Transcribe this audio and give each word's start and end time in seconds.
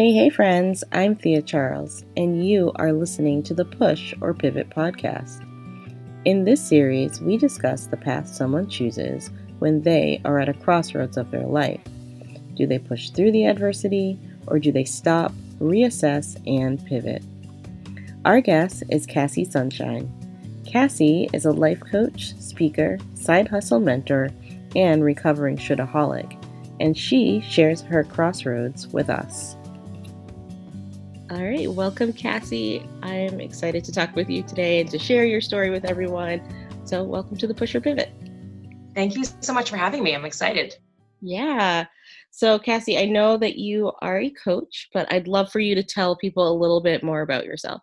Hey, 0.00 0.12
hey, 0.12 0.30
friends, 0.30 0.82
I'm 0.92 1.14
Thea 1.14 1.42
Charles, 1.42 2.06
and 2.16 2.48
you 2.48 2.72
are 2.76 2.90
listening 2.90 3.42
to 3.42 3.52
the 3.52 3.66
Push 3.66 4.14
or 4.22 4.32
Pivot 4.32 4.70
podcast. 4.70 5.44
In 6.24 6.42
this 6.42 6.66
series, 6.66 7.20
we 7.20 7.36
discuss 7.36 7.84
the 7.84 7.98
path 7.98 8.26
someone 8.26 8.66
chooses 8.66 9.28
when 9.58 9.82
they 9.82 10.22
are 10.24 10.38
at 10.38 10.48
a 10.48 10.54
crossroads 10.54 11.18
of 11.18 11.30
their 11.30 11.44
life. 11.44 11.82
Do 12.54 12.66
they 12.66 12.78
push 12.78 13.10
through 13.10 13.32
the 13.32 13.44
adversity, 13.44 14.18
or 14.46 14.58
do 14.58 14.72
they 14.72 14.84
stop, 14.84 15.34
reassess, 15.58 16.40
and 16.46 16.82
pivot? 16.86 17.22
Our 18.24 18.40
guest 18.40 18.84
is 18.88 19.04
Cassie 19.04 19.44
Sunshine. 19.44 20.10
Cassie 20.64 21.28
is 21.34 21.44
a 21.44 21.52
life 21.52 21.82
coach, 21.92 22.34
speaker, 22.38 22.96
side 23.16 23.48
hustle 23.48 23.80
mentor, 23.80 24.30
and 24.74 25.04
recovering 25.04 25.58
shouldaholic, 25.58 26.42
and 26.80 26.96
she 26.96 27.42
shares 27.42 27.82
her 27.82 28.02
crossroads 28.02 28.88
with 28.88 29.10
us. 29.10 29.56
All 31.30 31.44
right, 31.44 31.70
welcome, 31.70 32.12
Cassie. 32.12 32.84
I'm 33.04 33.38
excited 33.38 33.84
to 33.84 33.92
talk 33.92 34.16
with 34.16 34.28
you 34.28 34.42
today 34.42 34.80
and 34.80 34.90
to 34.90 34.98
share 34.98 35.24
your 35.24 35.40
story 35.40 35.70
with 35.70 35.84
everyone. 35.84 36.42
So, 36.84 37.04
welcome 37.04 37.36
to 37.36 37.46
the 37.46 37.54
Push 37.54 37.76
or 37.76 37.80
Pivot. 37.80 38.10
Thank 38.96 39.14
you 39.14 39.22
so 39.38 39.52
much 39.52 39.70
for 39.70 39.76
having 39.76 40.02
me. 40.02 40.12
I'm 40.12 40.24
excited. 40.24 40.74
Yeah. 41.20 41.86
So, 42.32 42.58
Cassie, 42.58 42.98
I 42.98 43.04
know 43.04 43.36
that 43.36 43.54
you 43.54 43.92
are 44.02 44.18
a 44.18 44.30
coach, 44.30 44.88
but 44.92 45.12
I'd 45.12 45.28
love 45.28 45.52
for 45.52 45.60
you 45.60 45.76
to 45.76 45.84
tell 45.84 46.16
people 46.16 46.50
a 46.50 46.58
little 46.58 46.80
bit 46.80 47.04
more 47.04 47.20
about 47.20 47.44
yourself. 47.44 47.80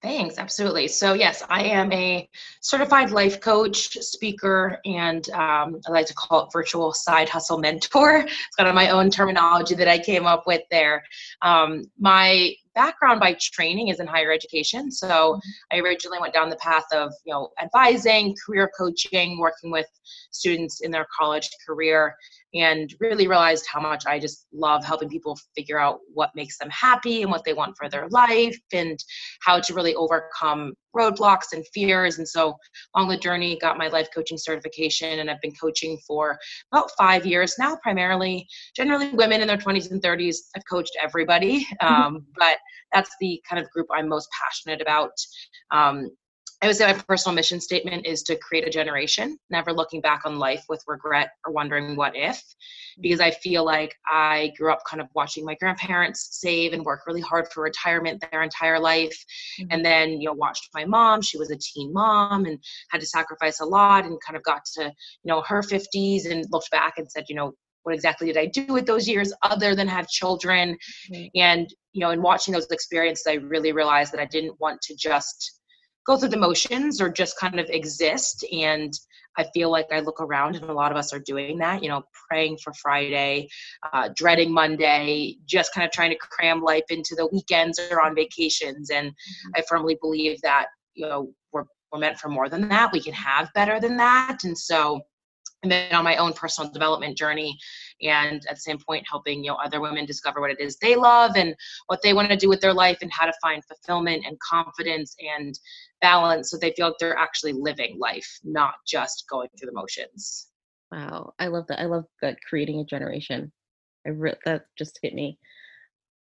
Thanks, 0.00 0.38
absolutely. 0.38 0.86
So, 0.86 1.14
yes, 1.14 1.42
I 1.48 1.64
am 1.64 1.90
a 1.92 2.28
certified 2.60 3.10
life 3.10 3.40
coach, 3.40 3.98
speaker, 3.98 4.78
and 4.84 5.28
um, 5.30 5.80
I 5.88 5.90
like 5.90 6.06
to 6.06 6.14
call 6.14 6.44
it 6.44 6.52
virtual 6.52 6.92
side 6.92 7.28
hustle 7.28 7.58
mentor. 7.58 8.18
It's 8.28 8.56
kind 8.56 8.68
of 8.68 8.76
my 8.76 8.90
own 8.90 9.10
terminology 9.10 9.74
that 9.74 9.88
I 9.88 9.98
came 9.98 10.24
up 10.24 10.46
with 10.46 10.62
there. 10.70 11.02
Um, 11.42 11.90
my 11.98 12.54
background 12.76 13.18
by 13.18 13.36
training 13.40 13.88
is 13.88 13.98
in 13.98 14.06
higher 14.06 14.30
education. 14.30 14.92
So, 14.92 15.08
mm-hmm. 15.08 15.76
I 15.76 15.80
originally 15.80 16.20
went 16.20 16.32
down 16.32 16.48
the 16.48 16.56
path 16.56 16.86
of, 16.92 17.12
you 17.24 17.32
know, 17.32 17.48
advising, 17.60 18.36
career 18.46 18.70
coaching, 18.78 19.38
working 19.40 19.72
with 19.72 19.88
students 20.30 20.80
in 20.80 20.92
their 20.92 21.08
college 21.18 21.50
career 21.66 22.14
and 22.54 22.94
really 23.00 23.28
realized 23.28 23.66
how 23.70 23.80
much 23.80 24.04
I 24.06 24.18
just 24.18 24.46
love 24.52 24.84
helping 24.84 25.08
people 25.08 25.38
figure 25.54 25.78
out 25.78 26.00
what 26.12 26.30
makes 26.34 26.58
them 26.58 26.70
happy 26.70 27.22
and 27.22 27.30
what 27.30 27.44
they 27.44 27.52
want 27.52 27.76
for 27.76 27.88
their 27.88 28.08
life 28.08 28.58
and 28.72 28.98
how 29.40 29.60
to 29.60 29.74
really 29.74 29.94
overcome 29.94 30.72
roadblocks 30.96 31.52
and 31.52 31.64
fears. 31.74 32.18
And 32.18 32.26
so 32.26 32.54
along 32.94 33.08
the 33.08 33.18
journey, 33.18 33.58
got 33.60 33.76
my 33.76 33.88
life 33.88 34.08
coaching 34.14 34.38
certification 34.38 35.18
and 35.18 35.30
I've 35.30 35.40
been 35.40 35.54
coaching 35.60 35.98
for 36.06 36.38
about 36.72 36.90
five 36.96 37.26
years 37.26 37.54
now, 37.58 37.76
primarily 37.82 38.46
generally 38.74 39.10
women 39.10 39.40
in 39.40 39.46
their 39.46 39.58
20s 39.58 39.90
and 39.90 40.02
30s. 40.02 40.36
I've 40.56 40.62
coached 40.70 40.96
everybody, 41.02 41.64
mm-hmm. 41.82 41.86
um, 41.86 42.26
but 42.36 42.58
that's 42.92 43.14
the 43.20 43.40
kind 43.48 43.62
of 43.62 43.70
group 43.70 43.86
I'm 43.92 44.08
most 44.08 44.28
passionate 44.42 44.80
about. 44.80 45.12
Um, 45.70 46.10
I 46.60 46.66
would 46.66 46.74
say 46.74 46.86
my 46.86 47.00
personal 47.06 47.36
mission 47.36 47.60
statement 47.60 48.04
is 48.04 48.22
to 48.24 48.36
create 48.36 48.66
a 48.66 48.70
generation, 48.70 49.38
never 49.48 49.72
looking 49.72 50.00
back 50.00 50.22
on 50.24 50.38
life 50.38 50.64
with 50.68 50.82
regret 50.88 51.30
or 51.46 51.52
wondering 51.52 51.94
what 51.94 52.16
if, 52.16 52.42
because 53.00 53.20
I 53.20 53.30
feel 53.30 53.64
like 53.64 53.94
I 54.10 54.52
grew 54.56 54.72
up 54.72 54.82
kind 54.88 55.00
of 55.00 55.06
watching 55.14 55.44
my 55.44 55.54
grandparents 55.54 56.40
save 56.40 56.72
and 56.72 56.84
work 56.84 57.06
really 57.06 57.20
hard 57.20 57.46
for 57.52 57.62
retirement 57.62 58.24
their 58.32 58.42
entire 58.42 58.80
life. 58.80 59.16
Mm-hmm. 59.60 59.68
And 59.70 59.84
then, 59.84 60.20
you 60.20 60.26
know, 60.26 60.32
watched 60.32 60.68
my 60.74 60.84
mom, 60.84 61.22
she 61.22 61.38
was 61.38 61.52
a 61.52 61.56
teen 61.56 61.92
mom 61.92 62.44
and 62.44 62.58
had 62.90 63.00
to 63.00 63.06
sacrifice 63.06 63.60
a 63.60 63.64
lot 63.64 64.04
and 64.04 64.18
kind 64.26 64.36
of 64.36 64.42
got 64.42 64.64
to, 64.74 64.84
you 64.84 64.92
know, 65.32 65.42
her 65.42 65.62
50s 65.62 66.28
and 66.28 66.44
looked 66.50 66.72
back 66.72 66.94
and 66.98 67.08
said, 67.08 67.26
you 67.28 67.36
know, 67.36 67.52
what 67.84 67.94
exactly 67.94 68.26
did 68.26 68.36
I 68.36 68.46
do 68.46 68.66
with 68.66 68.84
those 68.84 69.08
years 69.08 69.32
other 69.42 69.76
than 69.76 69.86
have 69.86 70.08
children? 70.08 70.76
Mm-hmm. 71.12 71.26
And, 71.36 71.74
you 71.92 72.00
know, 72.00 72.10
in 72.10 72.20
watching 72.20 72.52
those 72.52 72.66
experiences, 72.72 73.26
I 73.28 73.34
really 73.34 73.70
realized 73.70 74.12
that 74.12 74.20
I 74.20 74.26
didn't 74.26 74.60
want 74.60 74.80
to 74.82 74.96
just 74.96 75.57
go 76.08 76.16
through 76.16 76.30
the 76.30 76.36
motions 76.36 77.00
or 77.00 77.08
just 77.08 77.38
kind 77.38 77.60
of 77.60 77.68
exist. 77.70 78.44
And 78.52 78.92
i 79.36 79.44
feel 79.54 79.70
like 79.70 79.86
i 79.92 80.00
look 80.00 80.20
around 80.20 80.56
and 80.56 80.64
a 80.64 80.72
lot 80.72 80.90
of 80.90 80.96
us 80.96 81.12
are 81.12 81.20
doing 81.20 81.58
that 81.58 81.82
you 81.82 81.88
know 81.88 82.02
praying 82.28 82.56
for 82.64 82.72
friday 82.72 83.46
uh, 83.92 84.08
dreading 84.16 84.52
monday 84.52 85.36
just 85.44 85.72
kind 85.74 85.86
of 85.86 85.92
trying 85.92 86.10
to 86.10 86.16
cram 86.16 86.60
life 86.62 86.84
into 86.88 87.14
the 87.14 87.28
weekends 87.28 87.78
or 87.90 88.00
on 88.00 88.14
vacations. 88.14 88.90
And 88.90 89.08
mm-hmm. 89.10 89.50
i 89.54 89.62
firmly 89.68 89.96
believe 90.00 90.40
that 90.42 90.66
you 90.94 91.06
know 91.06 91.32
we're, 91.52 91.64
we're 91.92 92.00
meant 92.00 92.18
for 92.18 92.28
more 92.28 92.48
than 92.48 92.68
that. 92.68 92.92
We 92.92 93.00
can 93.00 93.14
have 93.14 93.48
better 93.54 93.80
than 93.80 93.96
that. 93.98 94.38
And 94.44 94.56
so 94.56 95.00
I've 95.64 95.70
been 95.70 95.92
on 95.92 96.04
my 96.04 96.16
own 96.16 96.32
personal 96.34 96.70
development 96.70 97.16
journey 97.16 97.56
and 98.02 98.42
at 98.48 98.56
the 98.56 98.60
same 98.60 98.78
point 98.78 99.06
helping 99.08 99.42
you 99.42 99.50
know 99.50 99.56
other 99.56 99.80
women 99.80 100.04
discover 100.04 100.40
what 100.40 100.50
it 100.50 100.60
is 100.60 100.76
they 100.76 100.94
love 100.94 101.32
and 101.36 101.54
what 101.86 102.00
they 102.02 102.12
want 102.12 102.30
to 102.30 102.36
do 102.36 102.48
with 102.48 102.60
their 102.60 102.72
life 102.72 102.98
and 103.02 103.12
how 103.12 103.26
to 103.26 103.32
find 103.42 103.62
fulfillment 103.64 104.24
and 104.26 104.38
confidence 104.40 105.14
and 105.36 105.58
balance 106.00 106.50
so 106.50 106.56
they 106.56 106.72
feel 106.76 106.86
like 106.86 106.96
they're 107.00 107.16
actually 107.16 107.52
living 107.52 107.98
life 107.98 108.38
not 108.44 108.74
just 108.86 109.24
going 109.28 109.48
through 109.58 109.66
the 109.66 109.72
motions. 109.72 110.48
Wow 110.92 111.32
i 111.38 111.46
love 111.48 111.66
that 111.68 111.80
i 111.80 111.84
love 111.84 112.04
that 112.22 112.38
creating 112.48 112.80
a 112.80 112.84
generation. 112.84 113.52
I 114.06 114.10
re- 114.10 114.34
that 114.44 114.66
just 114.76 114.98
hit 115.02 115.14
me. 115.14 115.38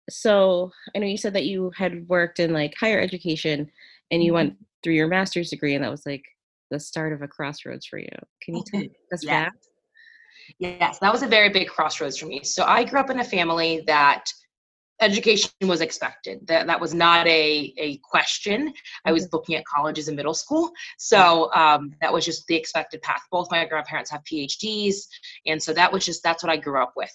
So 0.08 0.70
i 0.94 0.98
know 0.98 1.06
you 1.06 1.16
said 1.16 1.34
that 1.34 1.46
you 1.46 1.70
had 1.76 2.08
worked 2.08 2.40
in 2.40 2.52
like 2.52 2.74
higher 2.78 3.00
education 3.00 3.70
and 4.10 4.22
you 4.22 4.30
mm-hmm. 4.30 4.34
went 4.34 4.56
through 4.82 4.94
your 4.94 5.08
master's 5.08 5.50
degree 5.50 5.74
and 5.74 5.84
that 5.84 5.90
was 5.90 6.06
like 6.06 6.24
the 6.70 6.80
start 6.80 7.12
of 7.12 7.22
a 7.22 7.28
crossroads 7.28 7.86
for 7.86 7.98
you. 7.98 8.08
Can 8.42 8.56
you 8.56 8.64
tell 8.66 8.82
us 9.12 9.24
yeah. 9.24 9.48
Yes, 10.58 10.98
that 10.98 11.12
was 11.12 11.22
a 11.22 11.26
very 11.26 11.48
big 11.48 11.68
crossroads 11.68 12.18
for 12.18 12.26
me. 12.26 12.42
So 12.42 12.64
I 12.64 12.84
grew 12.84 13.00
up 13.00 13.10
in 13.10 13.20
a 13.20 13.24
family 13.24 13.82
that 13.86 14.24
education 15.00 15.50
was 15.62 15.80
expected. 15.80 16.46
That 16.46 16.66
that 16.66 16.80
was 16.80 16.94
not 16.94 17.26
a 17.26 17.74
a 17.78 17.98
question. 17.98 18.72
I 19.04 19.12
was 19.12 19.24
mm-hmm. 19.24 19.36
looking 19.36 19.54
at 19.56 19.64
colleges 19.64 20.08
in 20.08 20.16
middle 20.16 20.34
school, 20.34 20.70
so 20.98 21.52
um, 21.54 21.94
that 22.00 22.12
was 22.12 22.24
just 22.24 22.46
the 22.46 22.54
expected 22.54 23.02
path. 23.02 23.22
Both 23.30 23.50
my 23.50 23.64
grandparents 23.64 24.10
have 24.10 24.22
PhDs, 24.24 24.96
and 25.46 25.62
so 25.62 25.72
that 25.72 25.92
was 25.92 26.04
just 26.04 26.22
that's 26.22 26.42
what 26.42 26.52
I 26.52 26.56
grew 26.56 26.80
up 26.80 26.92
with. 26.96 27.12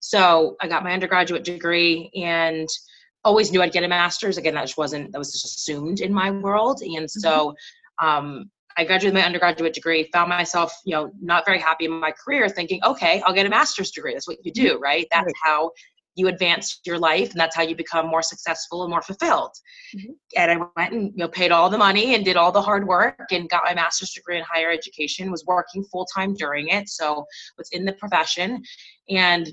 So 0.00 0.56
I 0.60 0.68
got 0.68 0.84
my 0.84 0.92
undergraduate 0.92 1.44
degree 1.44 2.10
and 2.14 2.68
always 3.24 3.50
knew 3.50 3.62
I'd 3.62 3.72
get 3.72 3.84
a 3.84 3.88
master's. 3.88 4.38
Again, 4.38 4.54
that 4.54 4.62
just 4.62 4.78
wasn't 4.78 5.12
that 5.12 5.18
was 5.18 5.32
just 5.32 5.44
assumed 5.44 6.00
in 6.00 6.12
my 6.12 6.30
world, 6.30 6.82
and 6.82 7.10
so. 7.10 7.54
Um, 8.02 8.50
I 8.76 8.84
graduated 8.84 9.14
my 9.14 9.24
undergraduate 9.24 9.72
degree, 9.72 10.08
found 10.12 10.28
myself, 10.28 10.72
you 10.84 10.94
know, 10.94 11.10
not 11.20 11.46
very 11.46 11.58
happy 11.58 11.86
in 11.86 11.92
my 11.92 12.12
career, 12.12 12.48
thinking, 12.48 12.80
okay, 12.84 13.22
I'll 13.24 13.34
get 13.34 13.46
a 13.46 13.48
master's 13.48 13.90
degree. 13.90 14.12
That's 14.12 14.28
what 14.28 14.38
you 14.44 14.52
do, 14.52 14.74
mm-hmm. 14.74 14.82
right? 14.82 15.06
That's 15.10 15.24
right. 15.24 15.34
how 15.42 15.70
you 16.16 16.28
advance 16.28 16.80
your 16.84 16.98
life 16.98 17.30
and 17.30 17.38
that's 17.38 17.54
how 17.54 17.62
you 17.62 17.76
become 17.76 18.06
more 18.06 18.22
successful 18.22 18.82
and 18.82 18.90
more 18.90 19.02
fulfilled 19.02 19.52
mm-hmm. 19.94 20.12
and 20.36 20.50
i 20.50 20.66
went 20.76 20.92
and 20.92 21.12
you 21.14 21.18
know 21.18 21.28
paid 21.28 21.52
all 21.52 21.70
the 21.70 21.78
money 21.78 22.14
and 22.14 22.24
did 22.24 22.36
all 22.36 22.50
the 22.50 22.60
hard 22.60 22.86
work 22.86 23.26
and 23.30 23.48
got 23.50 23.62
my 23.64 23.74
master's 23.74 24.12
degree 24.12 24.38
in 24.38 24.44
higher 24.44 24.70
education 24.70 25.30
was 25.30 25.44
working 25.46 25.84
full-time 25.84 26.34
during 26.34 26.68
it 26.68 26.88
so 26.88 27.24
was 27.58 27.68
in 27.72 27.84
the 27.84 27.92
profession 27.92 28.62
and 29.10 29.48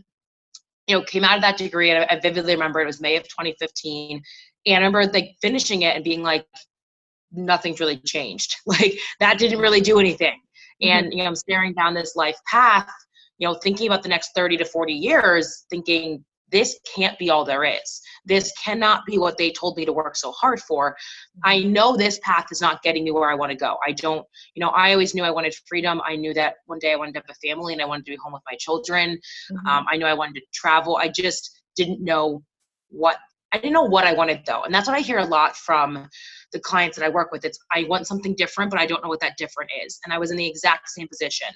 you 0.88 0.96
know 0.96 1.04
came 1.04 1.24
out 1.24 1.36
of 1.36 1.42
that 1.42 1.58
degree 1.58 1.92
and 1.92 2.06
i 2.10 2.20
vividly 2.20 2.54
remember 2.54 2.80
it 2.80 2.86
was 2.86 3.02
may 3.02 3.18
of 3.18 3.24
2015 3.24 4.22
and 4.66 4.76
i 4.76 4.78
remember 4.78 5.06
like 5.12 5.36
finishing 5.42 5.82
it 5.82 5.96
and 5.96 6.04
being 6.04 6.24
like 6.24 6.46
nothing's 7.34 7.80
really 7.80 7.98
changed. 7.98 8.56
Like 8.66 8.98
that 9.20 9.38
didn't 9.38 9.60
really 9.60 9.82
do 9.82 10.00
anything. 10.00 10.40
Mm-hmm. 10.82 10.88
And 10.88 11.14
you 11.14 11.20
know, 11.20 11.26
I'm 11.26 11.36
staring 11.36 11.74
down 11.74 11.94
this 11.94 12.16
life 12.16 12.38
path, 12.50 12.90
you 13.38 13.48
know, 13.48 13.56
thinking 13.56 13.88
about 13.88 14.04
the 14.04 14.10
next 14.10 14.32
30 14.36 14.58
to 14.58 14.66
40 14.66 14.94
years, 14.94 15.66
thinking 15.70 16.24
this 16.52 16.80
can't 16.96 17.18
be 17.18 17.30
all 17.30 17.44
there 17.44 17.64
is. 17.64 18.02
This 18.26 18.54
cannot 18.64 19.06
be 19.06 19.18
what 19.18 19.38
they 19.38 19.52
told 19.52 19.76
me 19.76 19.86
to 19.86 19.92
work 19.92 20.16
so 20.16 20.32
hard 20.32 20.62
for. 20.62 20.96
I 21.44 21.58
mm-hmm. 21.60 21.74
know 21.74 21.98
this 21.98 22.20
path 22.24 22.46
is 22.52 22.62
not 22.62 22.84
getting 22.84 23.04
me 23.04 23.12
where 23.12 23.30
I 23.30 23.36
want 23.36 23.52
to 23.52 23.58
go. 23.58 23.78
I 23.86 23.92
don't, 23.92 24.26
you 24.54 24.62
know, 24.62 24.70
I 24.70 24.94
always 24.94 25.16
knew 25.16 25.24
I 25.24 25.32
wanted 25.32 25.56
freedom. 25.68 26.00
I 26.08 26.16
knew 26.16 26.34
that 26.36 26.56
one 26.68 26.80
day 26.80 26.94
I 26.94 26.96
wanted 26.96 27.14
to 27.14 27.20
have 27.20 27.30
a 27.30 27.48
family 27.48 27.74
and 27.74 27.82
I 27.82 27.86
wanted 27.86 28.06
to 28.06 28.12
be 28.12 28.18
home 28.24 28.34
with 28.34 28.44
my 28.50 28.56
children. 28.58 29.20
Mm-hmm. 29.52 29.68
Um, 29.68 29.86
I 29.90 29.98
knew 29.98 30.06
I 30.06 30.14
wanted 30.14 30.36
to 30.36 30.42
travel. 30.54 30.98
I 30.98 31.10
just 31.10 31.64
didn't 31.76 32.02
know 32.02 32.44
what 32.90 33.18
I 33.54 33.58
didn't 33.58 33.74
know 33.74 33.84
what 33.84 34.06
I 34.06 34.14
wanted 34.14 34.42
though. 34.46 34.64
And 34.64 34.74
that's 34.74 34.88
what 34.88 34.98
I 34.98 35.02
hear 35.02 35.20
a 35.20 35.26
lot 35.26 35.56
from 35.56 36.10
the 36.52 36.60
clients 36.60 36.98
that 36.98 37.06
I 37.06 37.10
work 37.10 37.32
with. 37.32 37.46
It's 37.46 37.60
I 37.72 37.86
want 37.88 38.08
something 38.08 38.36
different, 38.36 38.72
but 38.72 38.80
I 38.80 38.86
don't 38.86 39.04
know 39.04 39.10
what 39.10 39.20
that 39.22 39.38
different 39.38 39.70
is. 39.86 40.00
And 40.04 40.14
I 40.14 40.18
was 40.18 40.32
in 40.32 40.38
the 40.38 40.48
exact 40.48 40.90
same 40.90 41.08
position 41.08 41.48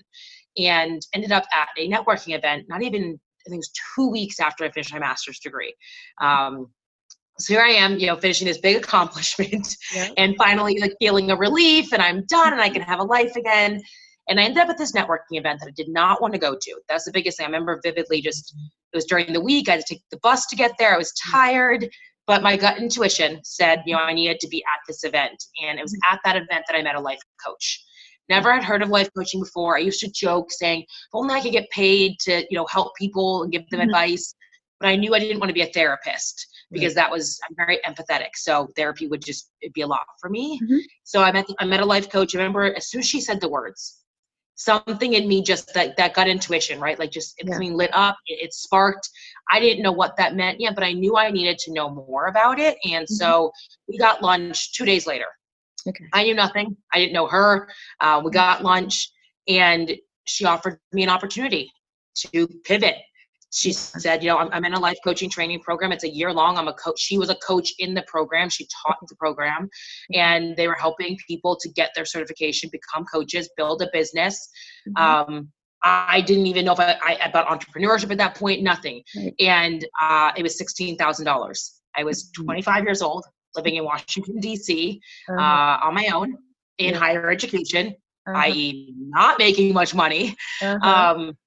and 0.57 1.01
ended 1.13 1.31
up 1.31 1.45
at 1.53 1.69
a 1.77 1.89
networking 1.89 2.37
event, 2.37 2.65
not 2.69 2.83
even 2.83 3.19
I 3.45 3.49
think 3.49 3.59
it 3.59 3.69
was 3.69 3.71
two 3.95 4.09
weeks 4.09 4.39
after 4.39 4.63
I 4.63 4.71
finished 4.71 4.93
my 4.93 4.99
master's 4.99 5.39
degree. 5.39 5.73
Um, 6.21 6.67
so 7.39 7.53
here 7.53 7.63
I 7.63 7.69
am, 7.69 7.97
you 7.97 8.07
know, 8.07 8.17
finishing 8.17 8.47
this 8.47 8.57
big 8.57 8.75
accomplishment 8.83 9.75
yeah. 9.93 10.09
and 10.17 10.35
finally 10.37 10.79
like 10.79 10.95
feeling 10.99 11.31
a 11.31 11.35
relief 11.35 11.93
and 11.93 12.01
I'm 12.01 12.25
done 12.25 12.53
and 12.53 12.61
I 12.61 12.69
can 12.69 12.81
have 12.81 12.99
a 12.99 13.03
life 13.03 13.35
again. 13.35 13.81
And 14.29 14.39
I 14.39 14.43
ended 14.43 14.61
up 14.61 14.69
at 14.69 14.77
this 14.77 14.91
networking 14.91 15.37
event 15.39 15.59
that 15.61 15.67
I 15.67 15.73
did 15.75 15.89
not 15.89 16.21
want 16.21 16.33
to 16.33 16.39
go 16.39 16.55
to. 16.59 16.81
That's 16.89 17.05
the 17.05 17.11
biggest 17.11 17.37
thing. 17.37 17.45
I 17.45 17.49
remember 17.49 17.79
vividly 17.83 18.21
just, 18.21 18.53
it 18.93 18.97
was 18.97 19.05
during 19.05 19.31
the 19.31 19.41
week. 19.41 19.69
I 19.69 19.73
had 19.73 19.85
to 19.85 19.93
take 19.93 20.03
the 20.11 20.19
bus 20.21 20.45
to 20.47 20.55
get 20.55 20.71
there. 20.77 20.93
I 20.93 20.97
was 20.97 21.13
tired, 21.31 21.87
but 22.25 22.43
my 22.43 22.57
gut 22.57 22.77
intuition 22.77 23.39
said, 23.43 23.83
you 23.85 23.95
know, 23.95 24.01
I 24.01 24.13
needed 24.13 24.39
to 24.41 24.47
be 24.49 24.63
at 24.63 24.81
this 24.87 25.03
event. 25.03 25.41
And 25.63 25.79
it 25.79 25.81
was 25.81 25.97
at 26.11 26.19
that 26.25 26.35
event 26.35 26.65
that 26.67 26.75
I 26.75 26.81
met 26.81 26.95
a 26.95 26.99
life 26.99 27.21
coach. 27.45 27.83
Never 28.29 28.53
had 28.53 28.65
heard 28.65 28.81
of 28.81 28.89
life 28.89 29.09
coaching 29.15 29.39
before. 29.39 29.77
I 29.77 29.79
used 29.79 30.01
to 30.01 30.11
joke 30.11 30.51
saying, 30.51 30.81
if 30.81 30.87
only 31.13 31.33
I 31.33 31.41
could 31.41 31.53
get 31.53 31.69
paid 31.69 32.19
to, 32.21 32.45
you 32.49 32.57
know, 32.57 32.65
help 32.65 32.93
people 32.97 33.43
and 33.43 33.51
give 33.51 33.69
them 33.69 33.79
mm-hmm. 33.79 33.89
advice. 33.89 34.35
but 34.81 34.89
I 34.89 34.95
knew 34.97 35.15
I 35.15 35.19
didn't 35.19 35.39
want 35.39 35.49
to 35.49 35.53
be 35.53 35.61
a 35.61 35.71
therapist 35.73 36.45
because 36.71 36.93
that 36.95 37.09
was 37.09 37.39
I'm 37.49 37.55
very 37.55 37.79
empathetic. 37.87 38.35
So 38.35 38.67
therapy 38.75 39.07
would 39.07 39.23
just 39.23 39.49
be 39.73 39.81
a 39.81 39.87
lot 39.87 40.01
for 40.19 40.29
me. 40.29 40.59
Mhm. 40.61 40.79
So 41.03 41.23
I 41.23 41.31
met 41.31 41.47
I 41.59 41.65
met 41.65 41.79
a 41.79 41.85
life 41.85 42.09
coach. 42.09 42.35
I 42.35 42.39
remember 42.39 42.75
as 42.75 42.89
soon 42.89 42.99
as 42.99 43.07
she 43.07 43.21
said 43.21 43.39
the 43.39 43.49
words, 43.49 44.03
something 44.57 45.13
in 45.13 45.27
me 45.27 45.41
just 45.41 45.73
that 45.73 45.95
that 45.97 46.13
gut 46.13 46.27
intuition, 46.27 46.79
right? 46.79 46.99
Like 46.99 47.11
just 47.11 47.35
Yeah. 47.41 47.53
something 47.53 47.75
lit 47.75 47.91
up. 47.93 48.17
It, 48.27 48.39
it 48.45 48.53
sparked. 48.53 49.09
I 49.51 49.59
didn't 49.59 49.83
know 49.83 49.91
what 49.93 50.17
that 50.17 50.35
meant 50.35 50.59
yet, 50.59 50.75
but 50.75 50.83
I 50.83 50.91
knew 50.91 51.15
I 51.15 51.31
needed 51.31 51.57
to 51.59 51.71
know 51.71 51.89
more 51.89 52.25
about 52.25 52.59
it. 52.59 52.77
And 52.83 53.07
so 53.07 53.51
we 53.87 53.97
got 53.97 54.21
lunch 54.21 54.73
two 54.73 54.83
days 54.83 55.07
later. 55.07 55.27
Okay. 55.87 56.05
I 56.11 56.23
knew 56.23 56.33
nothing. 56.33 56.75
I 56.93 56.99
didn't 56.99 57.13
know 57.13 57.27
her. 57.27 57.69
Uh, 58.01 58.21
we 58.25 58.31
got 58.31 58.61
lunch, 58.63 59.09
and 59.47 59.95
she 60.25 60.43
offered 60.43 60.79
me 60.91 61.03
an 61.03 61.09
opportunity 61.09 61.71
to 62.15 62.47
pivot. 62.65 62.95
She 63.53 63.71
said, 63.71 64.21
"You 64.23 64.29
know, 64.29 64.37
I'm, 64.39 64.49
I'm 64.51 64.65
in 64.65 64.73
a 64.73 64.79
life 64.79 64.97
coaching 65.03 65.29
training 65.29 65.61
program. 65.61 65.91
It's 65.93 66.03
a 66.03 66.09
year 66.09 66.33
long. 66.33 66.57
I'm 66.57 66.67
a 66.67 66.73
coach. 66.73 66.99
She 66.99 67.17
was 67.17 67.29
a 67.29 67.35
coach 67.35 67.71
in 67.79 67.93
the 67.93 68.03
program. 68.07 68.49
She 68.49 68.67
taught 68.85 68.97
the 69.07 69.15
program, 69.15 69.69
and 70.13 70.55
they 70.57 70.67
were 70.67 70.75
helping 70.75 71.17
people 71.27 71.55
to 71.61 71.69
get 71.69 71.91
their 71.95 72.05
certification, 72.05 72.69
become 72.71 73.05
coaches, 73.05 73.49
build 73.55 73.81
a 73.81 73.89
business. 73.93 74.49
Mhm. 74.89 75.01
Um, 75.01 75.51
I 75.83 76.21
didn't 76.21 76.47
even 76.47 76.65
know 76.65 76.73
if 76.73 76.79
I, 76.79 76.97
I 77.01 77.13
about 77.29 77.47
entrepreneurship 77.47 78.11
at 78.11 78.17
that 78.17 78.35
point. 78.35 78.63
Nothing, 78.63 79.01
Right. 79.15 79.33
and 79.39 79.85
uh, 80.01 80.31
it 80.35 80.43
was 80.43 80.57
sixteen 80.57 80.97
thousand 80.97 81.25
dollars. 81.25 81.79
I 81.95 82.03
was 82.03 82.29
Mhm. 82.37 82.43
25 82.45 82.83
years 82.83 83.01
old, 83.01 83.25
living 83.55 83.75
in 83.75 83.85
Washington 83.85 84.39
D.C 84.39 84.99
Uh-huh. 85.29 85.39
uh, 85.39 85.79
on 85.87 85.93
my 85.95 86.07
own 86.13 86.37
in 86.79 86.93
Yeah. 86.93 86.99
higher 86.99 87.29
education, 87.31 87.95
Uh-huh. 88.27 88.39
i.e., 88.39 88.93
not 88.97 89.39
making 89.39 89.73
much 89.73 89.95
money. 89.95 90.35
Uh-huh. 90.61 90.89
Um, 90.89 91.37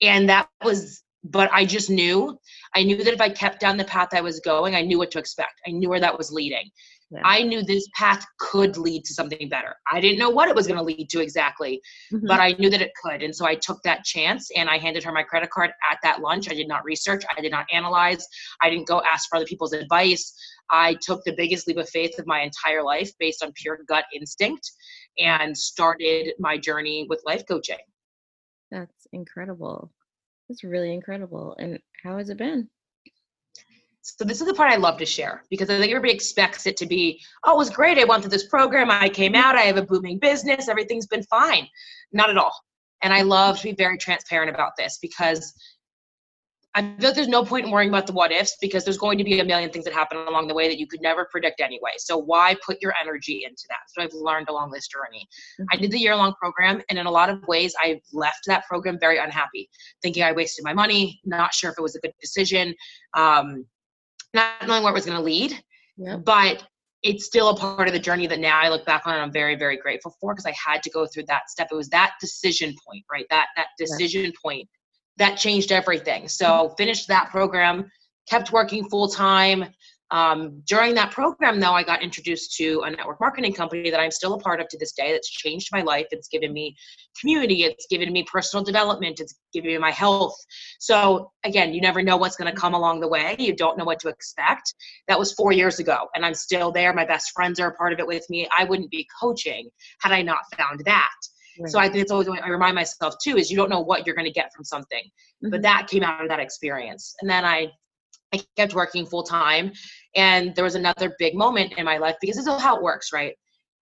and 0.00 0.28
that 0.28 0.48
was, 0.62 1.02
but 1.30 1.50
I 1.52 1.64
just 1.64 1.90
knew, 1.90 2.38
I 2.74 2.82
knew 2.82 2.96
that 2.96 3.14
if 3.14 3.20
I 3.20 3.28
kept 3.28 3.60
down 3.60 3.76
the 3.76 3.84
path 3.84 4.08
I 4.12 4.20
was 4.20 4.40
going, 4.40 4.74
I 4.74 4.82
knew 4.82 4.98
what 4.98 5.10
to 5.12 5.18
expect. 5.18 5.60
I 5.66 5.70
knew 5.70 5.88
where 5.88 6.00
that 6.00 6.16
was 6.16 6.32
leading. 6.32 6.70
Yeah. 7.10 7.22
I 7.24 7.42
knew 7.42 7.62
this 7.62 7.88
path 7.94 8.22
could 8.38 8.76
lead 8.76 9.02
to 9.06 9.14
something 9.14 9.48
better. 9.48 9.74
I 9.90 9.98
didn't 9.98 10.18
know 10.18 10.28
what 10.28 10.48
it 10.50 10.54
was 10.54 10.66
going 10.66 10.78
to 10.78 10.84
lead 10.84 11.08
to 11.08 11.20
exactly, 11.20 11.80
Mhm. 12.12 12.26
but 12.26 12.38
I 12.38 12.52
knew 12.58 12.68
that 12.68 12.82
it 12.82 12.92
could. 13.02 13.22
And 13.22 13.34
so 13.34 13.46
I 13.46 13.54
took 13.54 13.82
that 13.84 14.04
chance 14.04 14.50
and 14.54 14.68
I 14.68 14.76
handed 14.76 15.04
her 15.04 15.12
my 15.12 15.22
credit 15.22 15.48
card 15.48 15.70
at 15.90 15.98
that 16.02 16.20
lunch. 16.20 16.50
I 16.50 16.54
did 16.54 16.68
not 16.68 16.84
research, 16.84 17.24
I 17.34 17.40
did 17.40 17.50
not 17.50 17.66
analyze, 17.72 18.26
I 18.60 18.68
didn't 18.68 18.88
go 18.88 19.00
ask 19.10 19.26
for 19.28 19.36
other 19.36 19.46
people's 19.46 19.72
advice. 19.72 20.34
I 20.70 20.98
took 21.00 21.24
the 21.24 21.32
biggest 21.32 21.66
leap 21.66 21.78
of 21.78 21.88
faith 21.88 22.18
of 22.18 22.26
my 22.26 22.40
entire 22.40 22.82
life 22.82 23.10
based 23.18 23.42
on 23.42 23.52
pure 23.52 23.78
gut 23.88 24.04
instinct 24.14 24.70
and 25.18 25.56
started 25.56 26.34
my 26.38 26.58
journey 26.58 27.06
with 27.08 27.22
life 27.24 27.44
coaching. 27.48 27.78
That's 28.70 29.06
incredible. 29.14 29.90
That's 30.48 30.64
really 30.64 30.92
incredible. 30.92 31.54
And 31.58 31.78
how 32.02 32.18
has 32.18 32.30
it 32.30 32.38
been? 32.38 32.68
So 34.02 34.24
this 34.24 34.40
is 34.40 34.46
the 34.46 34.54
part 34.54 34.72
I 34.72 34.76
love 34.76 34.96
to 34.98 35.06
share 35.06 35.44
because 35.50 35.68
I 35.68 35.78
think 35.78 35.90
everybody 35.90 36.14
expects 36.14 36.66
it 36.66 36.78
to 36.78 36.86
be, 36.86 37.20
oh, 37.44 37.54
it 37.54 37.58
was 37.58 37.68
great. 37.68 37.98
I 37.98 38.04
went 38.04 38.22
through 38.22 38.30
this 38.30 38.46
program. 38.46 38.90
I 38.90 39.08
came 39.08 39.34
out. 39.34 39.56
I 39.56 39.62
have 39.62 39.76
a 39.76 39.82
booming 39.82 40.18
business. 40.18 40.68
Everything's 40.68 41.06
been 41.06 41.24
fine. 41.24 41.68
Not 42.12 42.30
at 42.30 42.38
all. 42.38 42.54
And 43.02 43.12
I 43.12 43.22
love 43.22 43.58
to 43.58 43.64
be 43.64 43.74
very 43.74 43.98
transparent 43.98 44.50
about 44.50 44.72
this 44.78 44.98
because 45.02 45.52
I 46.78 46.82
feel 46.82 47.08
like 47.08 47.16
there's 47.16 47.26
no 47.26 47.44
point 47.44 47.66
in 47.66 47.72
worrying 47.72 47.88
about 47.88 48.06
the 48.06 48.12
what 48.12 48.30
ifs 48.30 48.56
because 48.60 48.84
there's 48.84 48.98
going 48.98 49.18
to 49.18 49.24
be 49.24 49.40
a 49.40 49.44
million 49.44 49.68
things 49.68 49.84
that 49.84 49.92
happen 49.92 50.16
along 50.16 50.46
the 50.46 50.54
way 50.54 50.68
that 50.68 50.78
you 50.78 50.86
could 50.86 51.00
never 51.00 51.24
predict 51.24 51.60
anyway. 51.60 51.90
So 51.96 52.16
why 52.16 52.54
put 52.64 52.80
your 52.80 52.94
energy 53.02 53.42
into 53.44 53.64
that? 53.68 53.78
So 53.88 54.00
I've 54.00 54.12
learned 54.12 54.48
along 54.48 54.70
this 54.70 54.86
journey. 54.86 55.26
I 55.72 55.76
did 55.76 55.90
the 55.90 55.98
year 55.98 56.14
long 56.14 56.34
program, 56.40 56.80
and 56.88 56.96
in 56.96 57.06
a 57.06 57.10
lot 57.10 57.30
of 57.30 57.42
ways, 57.48 57.74
I 57.80 58.00
left 58.12 58.46
that 58.46 58.64
program 58.66 58.96
very 59.00 59.18
unhappy, 59.18 59.68
thinking 60.02 60.22
I 60.22 60.30
wasted 60.30 60.64
my 60.64 60.72
money, 60.72 61.20
not 61.24 61.52
sure 61.52 61.72
if 61.72 61.78
it 61.78 61.82
was 61.82 61.96
a 61.96 62.00
good 62.00 62.12
decision. 62.20 62.72
Um, 63.14 63.66
not 64.32 64.68
knowing 64.68 64.84
where 64.84 64.92
it 64.92 64.94
was 64.94 65.06
going 65.06 65.18
to 65.18 65.24
lead, 65.24 65.60
Yeah. 65.96 66.16
but 66.18 66.64
it's 67.02 67.24
still 67.24 67.48
a 67.48 67.56
part 67.56 67.88
of 67.88 67.94
the 67.94 68.00
journey 68.00 68.28
that 68.28 68.38
now 68.38 68.60
I 68.60 68.68
look 68.68 68.86
back 68.86 69.04
on 69.04 69.14
and 69.14 69.22
I'm 69.22 69.32
very, 69.32 69.56
very 69.56 69.78
grateful 69.78 70.14
for 70.20 70.32
because 70.32 70.46
I 70.46 70.54
had 70.64 70.82
to 70.84 70.90
go 70.90 71.06
through 71.06 71.24
that 71.26 71.50
step. 71.50 71.68
It 71.72 71.74
was 71.74 71.88
that 71.88 72.12
decision 72.20 72.74
point, 72.86 73.04
right? 73.10 73.26
That 73.30 73.46
that 73.56 73.68
decision 73.78 74.32
point 74.40 74.68
that 75.18 75.36
changed 75.36 75.72
everything. 75.72 76.28
So 76.28 76.74
finished 76.78 77.08
that 77.08 77.30
program, 77.30 77.90
kept 78.28 78.52
working 78.52 78.88
full 78.88 79.08
time. 79.08 79.66
Um, 80.10 80.62
during 80.64 80.94
that 80.94 81.10
program, 81.10 81.60
though, 81.60 81.72
I 81.72 81.82
got 81.82 82.02
introduced 82.02 82.56
to 82.56 82.80
a 82.86 82.90
network 82.90 83.20
marketing 83.20 83.52
company 83.52 83.90
that 83.90 84.00
I'm 84.00 84.10
still 84.10 84.32
a 84.34 84.38
part 84.38 84.58
of 84.58 84.68
to 84.68 84.78
this 84.78 84.92
day. 84.92 85.12
That's 85.12 85.28
changed 85.28 85.68
my 85.70 85.82
life. 85.82 86.06
It's 86.12 86.28
given 86.28 86.54
me 86.54 86.74
community. 87.20 87.64
It's 87.64 87.86
given 87.90 88.10
me 88.10 88.24
personal 88.24 88.64
development. 88.64 89.20
It's 89.20 89.34
given 89.52 89.70
me 89.70 89.76
my 89.76 89.90
health. 89.90 90.34
So 90.78 91.30
again, 91.44 91.74
you 91.74 91.82
never 91.82 92.02
know 92.02 92.16
what's 92.16 92.36
going 92.36 92.50
to 92.50 92.58
come 92.58 92.72
along 92.72 93.00
the 93.00 93.08
way. 93.08 93.36
You 93.38 93.54
don't 93.54 93.76
know 93.76 93.84
what 93.84 94.00
to 94.00 94.08
expect. 94.08 94.72
That 95.08 95.18
was 95.18 95.34
four 95.34 95.52
years 95.52 95.78
ago, 95.78 96.08
and 96.14 96.24
I'm 96.24 96.34
still 96.34 96.72
there. 96.72 96.94
My 96.94 97.04
best 97.04 97.32
friends 97.34 97.60
are 97.60 97.68
a 97.68 97.74
part 97.74 97.92
of 97.92 97.98
it 97.98 98.06
with 98.06 98.24
me. 98.30 98.48
I 98.56 98.64
wouldn't 98.64 98.90
be 98.90 99.06
coaching 99.20 99.68
had 100.00 100.12
I 100.12 100.22
not 100.22 100.40
found 100.56 100.84
that. 100.86 101.10
So 101.66 101.78
I 101.78 101.88
think 101.88 102.02
it's 102.02 102.10
always 102.12 102.28
I 102.28 102.48
remind 102.48 102.74
myself 102.74 103.14
too 103.22 103.36
is 103.36 103.50
you 103.50 103.56
don't 103.56 103.70
know 103.70 103.80
what 103.80 104.06
you're 104.06 104.14
going 104.14 104.26
to 104.26 104.32
get 104.32 104.52
from 104.54 104.64
something, 104.64 105.02
but 105.42 105.60
Mhm. 105.60 105.62
that 105.62 105.88
came 105.88 106.02
out 106.04 106.22
of 106.22 106.28
that 106.28 106.40
experience. 106.40 107.14
And 107.20 107.28
then 107.28 107.44
I 107.44 107.72
I 108.34 108.40
kept 108.56 108.74
working 108.74 109.06
full 109.06 109.22
time, 109.22 109.72
and 110.14 110.54
there 110.54 110.64
was 110.64 110.74
another 110.74 111.16
big 111.18 111.34
moment 111.34 111.72
in 111.78 111.84
my 111.86 111.96
life 111.96 112.16
because 112.20 112.36
this 112.36 112.46
is 112.46 112.60
how 112.60 112.76
it 112.76 112.82
works, 112.82 113.10
right? 113.12 113.34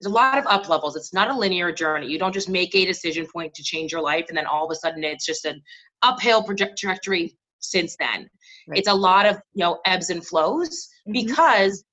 There's 0.00 0.10
a 0.10 0.14
lot 0.14 0.36
of 0.36 0.44
up 0.48 0.68
levels. 0.68 0.96
It's 0.96 1.14
not 1.14 1.30
a 1.30 1.34
linear 1.36 1.70
journey. 1.70 2.08
You 2.08 2.18
don't 2.18 2.32
just 2.34 2.48
make 2.48 2.74
a 2.74 2.84
decision 2.84 3.24
point 3.32 3.54
to 3.54 3.62
change 3.62 3.92
your 3.92 4.00
life, 4.02 4.26
and 4.28 4.36
then 4.36 4.46
all 4.46 4.64
of 4.64 4.70
a 4.72 4.74
sudden 4.74 5.04
it's 5.04 5.24
just 5.24 5.44
an 5.44 5.62
uphill 6.02 6.42
project- 6.42 6.76
trajectory. 6.78 7.38
Since 7.60 7.94
then, 8.00 8.28
Right. 8.66 8.78
it's 8.80 8.88
a 8.88 8.94
lot 8.94 9.24
of 9.26 9.36
you 9.54 9.60
know 9.64 9.78
ebbs 9.86 10.10
and 10.10 10.26
flows 10.26 10.88
Mhm. 11.06 11.12
because 11.12 11.84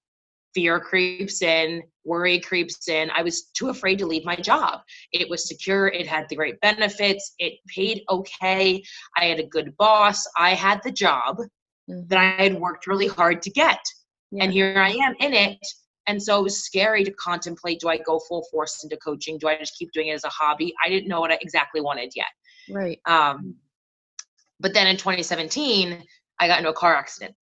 fear 0.54 0.80
creeps 0.80 1.42
in, 1.42 1.84
worry 2.04 2.40
creeps 2.40 2.88
in. 2.88 3.10
I 3.12 3.22
was 3.22 3.44
too 3.54 3.69
afraid 3.69 4.00
to 4.00 4.06
leave 4.06 4.25
my 4.25 4.36
job. 4.36 4.81
It 5.12 5.30
was 5.30 5.48
secure, 5.48 5.88
it 5.88 6.07
had 6.07 6.28
the 6.30 6.36
great 6.36 6.60
benefits, 6.62 7.34
it 7.40 7.54
paid 7.68 8.04
okay. 8.10 8.84
I 9.18 9.25
had 9.25 9.40
a 9.40 9.48
good 9.48 9.75
boss. 9.78 10.25
I 10.38 10.54
had 10.54 10.81
the 10.84 10.92
job 10.92 11.38
Mhm. 11.90 12.07
that 12.10 12.18
I 12.18 12.44
had 12.44 12.60
worked 12.60 12.88
really 12.88 13.07
hard 13.07 13.42
to 13.44 13.50
get. 13.50 13.80
And 14.40 14.51
here 14.51 14.78
I 14.78 14.92
am 14.92 15.16
in 15.19 15.34
it. 15.34 15.57
And 16.06 16.22
so 16.22 16.40
it 16.40 16.44
was 16.44 16.63
scary 16.63 17.04
to 17.04 17.12
contemplate 17.13 17.80
do 17.80 17.90
I 17.90 17.98
go 17.98 18.19
full 18.19 18.44
force 18.51 18.84
into 18.84 18.98
coaching? 18.98 19.38
Do 19.38 19.48
I 19.48 19.57
just 19.57 19.75
keep 19.78 19.92
doing 19.92 20.07
it 20.07 20.13
as 20.13 20.24
a 20.24 20.30
hobby? 20.30 20.74
I 20.84 20.90
didn't 20.90 21.07
know 21.07 21.19
what 21.19 21.31
I 21.31 21.38
exactly 21.42 21.81
wanted 21.81 22.12
yet. 22.16 22.28
Right. 22.69 23.00
Um, 23.06 23.56
but 24.60 24.74
then 24.74 24.88
in 24.88 24.98
2017, 24.98 26.04
I 26.40 26.48
got 26.48 26.60
into 26.60 26.69
a 26.69 26.74
car 26.74 26.96
accident. 26.96 27.36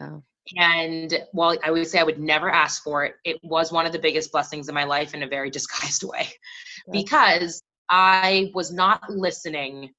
Oh. 0.00 0.22
And 0.56 1.18
while 1.32 1.56
I 1.64 1.70
would 1.70 1.86
say 1.86 1.98
I 2.00 2.02
would 2.04 2.18
never 2.18 2.50
ask 2.50 2.82
for 2.82 3.04
it, 3.04 3.14
it 3.24 3.38
was 3.42 3.72
one 3.72 3.86
of 3.86 3.92
the 3.92 3.98
biggest 3.98 4.32
blessings 4.32 4.68
in 4.68 4.74
my 4.74 4.84
life 4.84 5.14
in 5.14 5.22
a 5.22 5.28
very 5.28 5.50
disguised 5.58 6.02
way 6.04 6.28
because 6.90 7.62
I 7.88 8.50
was 8.54 8.72
not 8.72 9.08
listening 9.10 9.92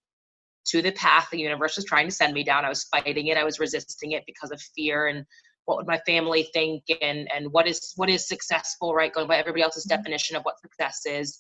to 0.66 0.82
the 0.82 0.92
path 0.92 1.28
the 1.32 1.40
universe 1.40 1.76
was 1.76 1.86
trying 1.86 2.08
to 2.08 2.14
send 2.14 2.34
me 2.34 2.44
down. 2.44 2.66
I 2.66 2.70
was 2.70 2.84
fighting 2.86 3.28
it. 3.28 3.38
I 3.38 3.44
was 3.44 3.60
resisting 3.60 4.14
it 4.14 4.24
because 4.26 4.52
of 4.52 4.62
fear 4.76 5.08
and 5.08 5.26
what 5.66 5.78
would 5.78 5.88
my 5.88 6.00
family 6.06 6.44
think 6.54 6.84
and 7.02 7.28
and 7.34 7.52
what 7.52 7.68
is 7.68 7.94
what 7.96 8.10
is 8.10 8.28
successful, 8.28 8.94
right? 8.94 9.14
Going 9.14 9.28
by 9.28 9.38
everybody 9.38 9.62
else's 9.62 9.86
Mhm. 9.86 9.90
definition 9.90 10.36
of 10.36 10.44
what 10.44 10.60
success 10.60 11.06
is. 11.06 11.40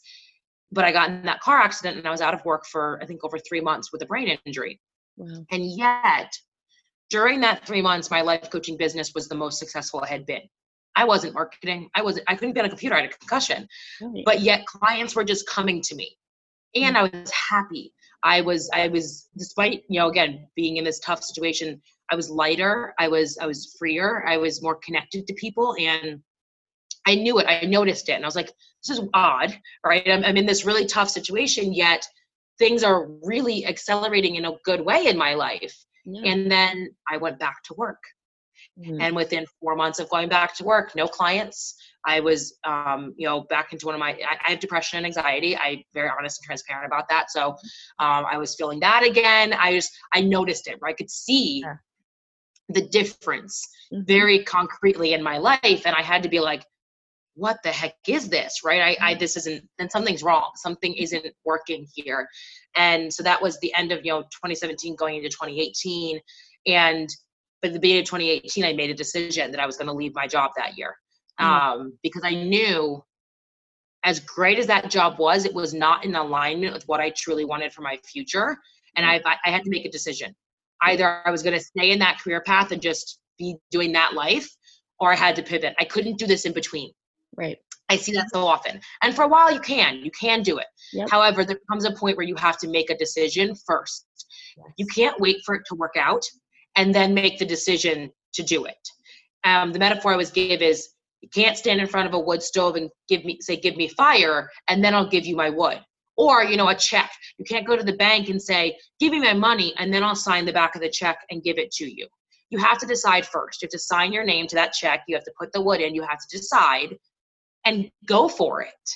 But 0.72 0.86
I 0.86 0.92
got 0.92 1.10
in 1.10 1.24
that 1.26 1.42
car 1.42 1.58
accident 1.60 1.98
and 1.98 2.08
I 2.08 2.12
was 2.12 2.22
out 2.22 2.34
of 2.34 2.44
work 2.46 2.66
for 2.66 3.00
I 3.02 3.06
think 3.06 3.24
over 3.24 3.38
three 3.40 3.62
months 3.62 3.92
with 3.92 4.02
a 4.02 4.06
brain 4.06 4.38
injury. 4.46 4.80
Wow. 5.18 5.46
And 5.52 5.66
yet, 5.66 6.34
during 7.14 7.42
that 7.42 7.64
three 7.68 7.82
months, 7.84 8.10
my 8.10 8.22
life 8.22 8.50
coaching 8.50 8.76
business 8.76 9.12
was 9.14 9.28
the 9.28 9.36
most 9.36 9.60
successful 9.60 10.02
it 10.02 10.10
had 10.10 10.26
been. 10.26 10.42
I 10.96 11.06
wasn't 11.06 11.36
marketing. 11.36 11.88
I 11.94 12.02
wasn't. 12.02 12.26
I 12.28 12.34
couldn't 12.34 12.56
be 12.56 12.60
on 12.60 12.66
a 12.66 12.70
computer. 12.70 12.96
I 12.96 13.02
had 13.02 13.12
a 13.12 13.14
concussion. 13.14 13.68
Right. 14.02 14.24
But 14.26 14.42
yet, 14.42 14.66
clients 14.66 15.16
were 15.16 15.24
just 15.24 15.48
coming 15.48 15.80
to 15.84 15.94
me, 15.94 16.18
and 16.74 16.98
hmm. 16.98 17.04
I 17.04 17.10
was 17.14 17.32
happy. 17.32 17.94
I 18.24 18.42
was. 18.42 18.68
I 18.74 18.88
was, 18.88 19.30
despite 19.38 19.84
you 19.90 20.00
know, 20.00 20.10
again, 20.10 20.48
being 20.56 20.78
in 20.78 20.84
this 20.84 21.00
tough 21.02 21.24
situation, 21.24 21.80
I 22.12 22.16
was 22.16 22.32
lighter. 22.32 22.96
I 22.98 23.08
was. 23.10 23.38
I 23.40 23.46
was 23.46 23.76
freer. 23.78 24.26
I 24.28 24.38
was 24.38 24.64
more 24.64 24.80
connected 24.84 25.28
to 25.28 25.36
people, 25.36 25.76
and 25.80 26.20
I 27.06 27.14
knew 27.14 27.38
it. 27.38 27.46
I 27.48 27.64
noticed 27.68 28.10
it, 28.10 28.14
and 28.14 28.26
I 28.26 28.28
was 28.28 28.36
like, 28.36 28.52
"This 28.82 28.98
is 28.98 29.08
odd, 29.14 29.56
right? 29.86 30.08
I'm, 30.10 30.24
I'm 30.24 30.38
in 30.38 30.48
this 30.48 30.66
really 30.66 30.88
tough 30.88 31.10
situation, 31.10 31.74
yet." 31.74 32.08
Things 32.60 32.84
are 32.84 33.08
really 33.24 33.66
accelerating 33.66 34.36
in 34.36 34.46
a 34.46 34.54
good 34.64 34.82
way 34.82 35.08
in 35.08 35.18
my 35.18 35.34
life. 35.34 35.76
Yeah. 36.06 36.32
And 36.32 36.52
then 36.52 36.90
I 37.10 37.18
went 37.18 37.40
back 37.40 37.64
to 37.64 37.74
work. 37.76 38.02
Mhm. 38.80 39.02
And 39.02 39.16
within 39.16 39.46
four 39.60 39.76
months 39.76 40.00
of 40.00 40.10
going 40.10 40.30
back 40.30 40.56
to 40.58 40.64
work, 40.64 40.96
no 40.96 41.08
clients. 41.08 41.76
I 42.06 42.20
was, 42.20 42.58
um, 42.66 43.14
you 43.18 43.28
know, 43.28 43.42
back 43.50 43.74
into 43.74 43.86
one 43.86 43.96
of 43.96 44.00
my. 44.00 44.12
I, 44.12 44.38
I 44.46 44.52
have 44.52 44.60
depression 44.60 44.98
and 44.98 45.06
anxiety. 45.06 45.56
I 45.58 45.84
very 45.94 46.10
honest 46.18 46.40
and 46.40 46.46
transparent 46.46 46.86
about 46.86 47.08
that. 47.10 47.32
So, 47.32 47.50
um, 48.00 48.26
I 48.34 48.38
was 48.38 48.56
feeling 48.56 48.80
that 48.82 49.04
again. 49.04 49.54
I 49.54 49.74
just, 49.74 49.92
I 50.14 50.22
noticed 50.22 50.68
it. 50.68 50.76
Where 50.80 50.90
I 50.90 50.94
could 50.94 51.10
see 51.10 51.62
Yeah. 51.62 51.76
the 52.70 52.82
difference 52.82 53.68
Mhm. 53.92 54.06
very 54.08 54.44
concretely 54.44 55.14
in 55.14 55.22
my 55.24 55.38
life, 55.38 55.82
and 55.86 55.96
I 55.96 56.02
had 56.02 56.24
to 56.24 56.30
be 56.30 56.40
like, 56.40 56.66
what 57.36 57.58
the 57.64 57.70
heck 57.70 57.96
is 58.08 58.30
this 58.30 58.62
right 58.64 58.98
I, 59.00 59.12
I 59.12 59.14
this 59.16 59.36
isn't 59.38 59.68
then 59.78 59.90
something's 59.90 60.24
wrong 60.24 60.52
something 60.56 60.94
isn't 60.94 61.26
working 61.46 61.88
here 61.96 62.28
and 62.76 63.12
so 63.12 63.24
that 63.24 63.42
was 63.42 63.60
the 63.60 63.74
end 63.76 63.92
of 63.92 64.06
you 64.06 64.12
know 64.12 64.22
2017 64.22 64.96
going 64.96 65.18
into 65.18 65.30
2018 65.30 66.20
And 66.68 67.10
but 67.64 67.70
at 67.70 67.74
the 67.76 67.80
beginning 67.80 68.02
of 68.02 68.08
2018, 68.08 68.66
I 68.66 68.74
made 68.74 68.90
a 68.90 68.94
decision 68.94 69.50
that 69.52 69.60
I 69.62 69.66
was 69.66 69.78
going 69.78 69.88
to 69.88 69.94
leave 69.94 70.14
my 70.14 70.28
job 70.28 70.52
that 70.58 70.78
year 70.78 70.96
mm. 71.40 71.46
um, 71.46 71.98
because 72.04 72.22
I 72.26 72.32
knew 72.32 73.02
as 74.04 74.20
great 74.20 74.60
as 74.60 74.68
that 74.68 74.92
job 74.92 75.18
was, 75.18 75.46
it 75.46 75.54
was 75.54 75.74
not 75.74 76.04
in 76.04 76.14
alignment 76.16 76.74
with 76.74 76.86
what 76.90 77.00
I 77.00 77.12
truly 77.12 77.46
wanted 77.46 77.72
for 77.72 77.82
my 77.82 77.98
future. 78.06 78.58
And 78.98 79.06
I, 79.06 79.22
I 79.46 79.50
had 79.50 79.64
to 79.64 79.70
make 79.70 79.86
a 79.86 79.90
decision. 79.90 80.36
Either 80.82 81.22
I 81.26 81.32
was 81.32 81.42
going 81.42 81.58
to 81.58 81.64
stay 81.64 81.92
in 81.92 82.00
that 82.00 82.20
career 82.20 82.42
path 82.42 82.72
and 82.74 82.82
just 82.82 83.20
be 83.40 83.56
doing 83.72 83.94
that 83.94 84.14
life, 84.14 84.50
or 85.00 85.14
I 85.14 85.16
had 85.16 85.38
to 85.38 85.44
pivot. 85.44 85.74
I 85.80 85.86
couldn't 85.86 86.20
do 86.20 86.28
this 86.28 86.46
in 86.46 86.52
between. 86.52 86.92
Right. 87.36 87.58
I 87.90 87.98
see 87.98 88.14
that 88.14 88.30
so 88.34 88.46
often. 88.46 88.80
And 89.02 89.14
for 89.16 89.24
a 89.24 89.28
while, 89.28 89.52
you 89.52 89.60
can. 89.60 89.98
You 89.98 90.12
can 90.12 90.42
do 90.42 90.58
it. 90.58 90.66
Yep. 90.94 91.10
However, 91.10 91.44
there 91.44 91.60
comes 91.70 91.86
a 91.86 91.92
point 91.92 92.18
where 92.18 92.26
you 92.26 92.36
have 92.36 92.58
to 92.60 92.68
make 92.68 92.90
a 92.90 92.98
decision 92.98 93.56
first. 93.68 94.06
Yes. 94.58 94.68
You 94.78 94.86
can't 94.88 95.20
wait 95.20 95.38
for 95.46 95.56
it 95.56 95.64
to 95.68 95.76
work 95.76 95.96
out 95.98 96.24
and 96.76 96.94
then 96.94 97.14
make 97.14 97.40
the 97.40 97.46
decision 97.46 98.12
to 98.34 98.44
do 98.44 98.66
it. 98.66 98.78
Um, 99.44 99.74
the 99.74 99.80
metaphor 99.80 100.12
I 100.12 100.14
always 100.16 100.32
give 100.32 100.62
is 100.62 100.90
you 101.22 101.30
can't 101.30 101.58
stand 101.58 101.80
in 101.80 101.88
front 101.88 102.08
of 102.08 102.14
a 102.14 102.20
wood 102.20 102.42
stove 102.42 102.76
and 102.76 102.90
give 103.08 103.24
me 103.26 103.38
say 103.42 103.56
give 103.56 103.76
me 103.76 103.88
fire 103.88 104.50
and 104.68 104.84
then 104.84 104.94
I'll 104.96 105.10
give 105.10 105.26
you 105.26 105.36
my 105.36 105.50
wood. 105.50 105.80
Or 106.16 106.44
you 106.44 106.58
know 106.58 106.70
a 106.70 106.76
check. 106.76 107.12
You 107.38 107.46
can't 107.46 107.66
go 107.66 107.76
to 107.76 107.84
the 107.84 107.98
bank 107.98 108.30
and 108.30 108.42
say 108.42 108.78
give 109.00 109.12
me 109.12 109.20
my 109.20 109.34
money 109.34 109.74
and 109.78 109.94
then 109.94 110.04
I'll 110.04 110.16
sign 110.16 110.46
the 110.46 110.54
back 110.54 110.76
of 110.76 110.82
the 110.82 110.90
check 110.90 111.20
and 111.30 111.44
give 111.44 111.58
it 111.58 111.72
to 111.74 111.86
you. 111.86 112.08
You 112.50 112.60
have 112.60 112.78
to 112.80 112.86
decide 112.86 113.26
first. 113.26 113.62
You 113.62 113.66
have 113.66 113.72
to 113.72 113.80
sign 113.80 114.14
your 114.14 114.24
name 114.24 114.48
to 114.48 114.56
that 114.56 114.74
check. 114.74 115.04
You 115.08 115.16
have 115.16 115.24
to 115.26 115.34
put 115.40 115.52
the 115.54 115.62
wood 115.62 115.82
in. 115.82 115.96
You 115.96 116.04
have 116.04 116.20
to 116.20 116.38
decide 116.38 116.98
and 117.66 117.90
go 118.06 118.28
for 118.28 118.62
it. 118.62 118.90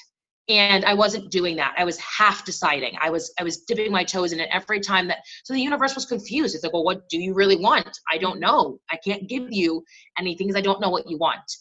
And 0.49 0.85
i 0.85 0.93
wasn't 0.93 1.29
doing 1.29 1.57
that. 1.57 1.75
I 1.77 1.83
was 1.83 1.97
half 1.97 2.45
deciding. 2.45 2.97
I 3.01 3.09
was 3.09 3.33
i 3.39 3.43
was 3.43 3.57
dipping 3.61 3.91
my 3.91 4.03
toes 4.03 4.31
in 4.31 4.39
it 4.39 4.49
every 4.51 4.79
time 4.79 5.07
that 5.07 5.19
so 5.43 5.53
the 5.53 5.61
universe 5.61 5.95
was 5.95 6.05
confused. 6.05 6.55
It's 6.55 6.63
like 6.63 6.73
well 6.73 6.85
what 6.85 7.07
do 7.09 7.17
you 7.17 7.33
really 7.33 7.57
want? 7.57 7.89
I 8.11 8.17
don't 8.17 8.39
know. 8.39 8.79
I 8.89 8.97
can't 8.97 9.27
give 9.27 9.47
you 9.51 9.83
anything 10.17 10.47
because 10.47 10.59
i 10.59 10.61
don't 10.61 10.81
know 10.81 10.89
what 10.89 11.09
you 11.09 11.17
want. 11.17 11.51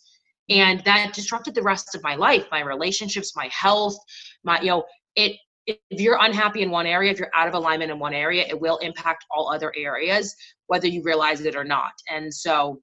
And 0.48 0.80
that 0.84 1.12
disrupted 1.12 1.56
the 1.56 1.62
rest 1.62 1.94
of 1.94 2.02
my 2.02 2.14
life 2.14 2.46
my 2.50 2.60
relationships 2.60 3.34
my 3.34 3.48
health 3.52 3.96
my 4.44 4.60
you 4.60 4.68
know 4.68 4.84
it 5.16 5.36
if 5.66 6.00
you're 6.00 6.18
unhappy 6.20 6.62
in 6.62 6.70
one 6.70 6.86
area 6.86 7.10
if 7.10 7.18
you're 7.18 7.34
out 7.34 7.48
of 7.48 7.54
alignment 7.54 7.90
in 7.90 7.98
one 7.98 8.14
area 8.14 8.46
it 8.48 8.60
will 8.60 8.78
impact 8.78 9.24
all 9.32 9.52
other 9.52 9.72
areas 9.76 10.36
whether 10.68 10.86
you 10.86 11.02
realize 11.02 11.40
it 11.40 11.56
or 11.56 11.64
not. 11.64 11.92
And 12.08 12.32
so 12.32 12.80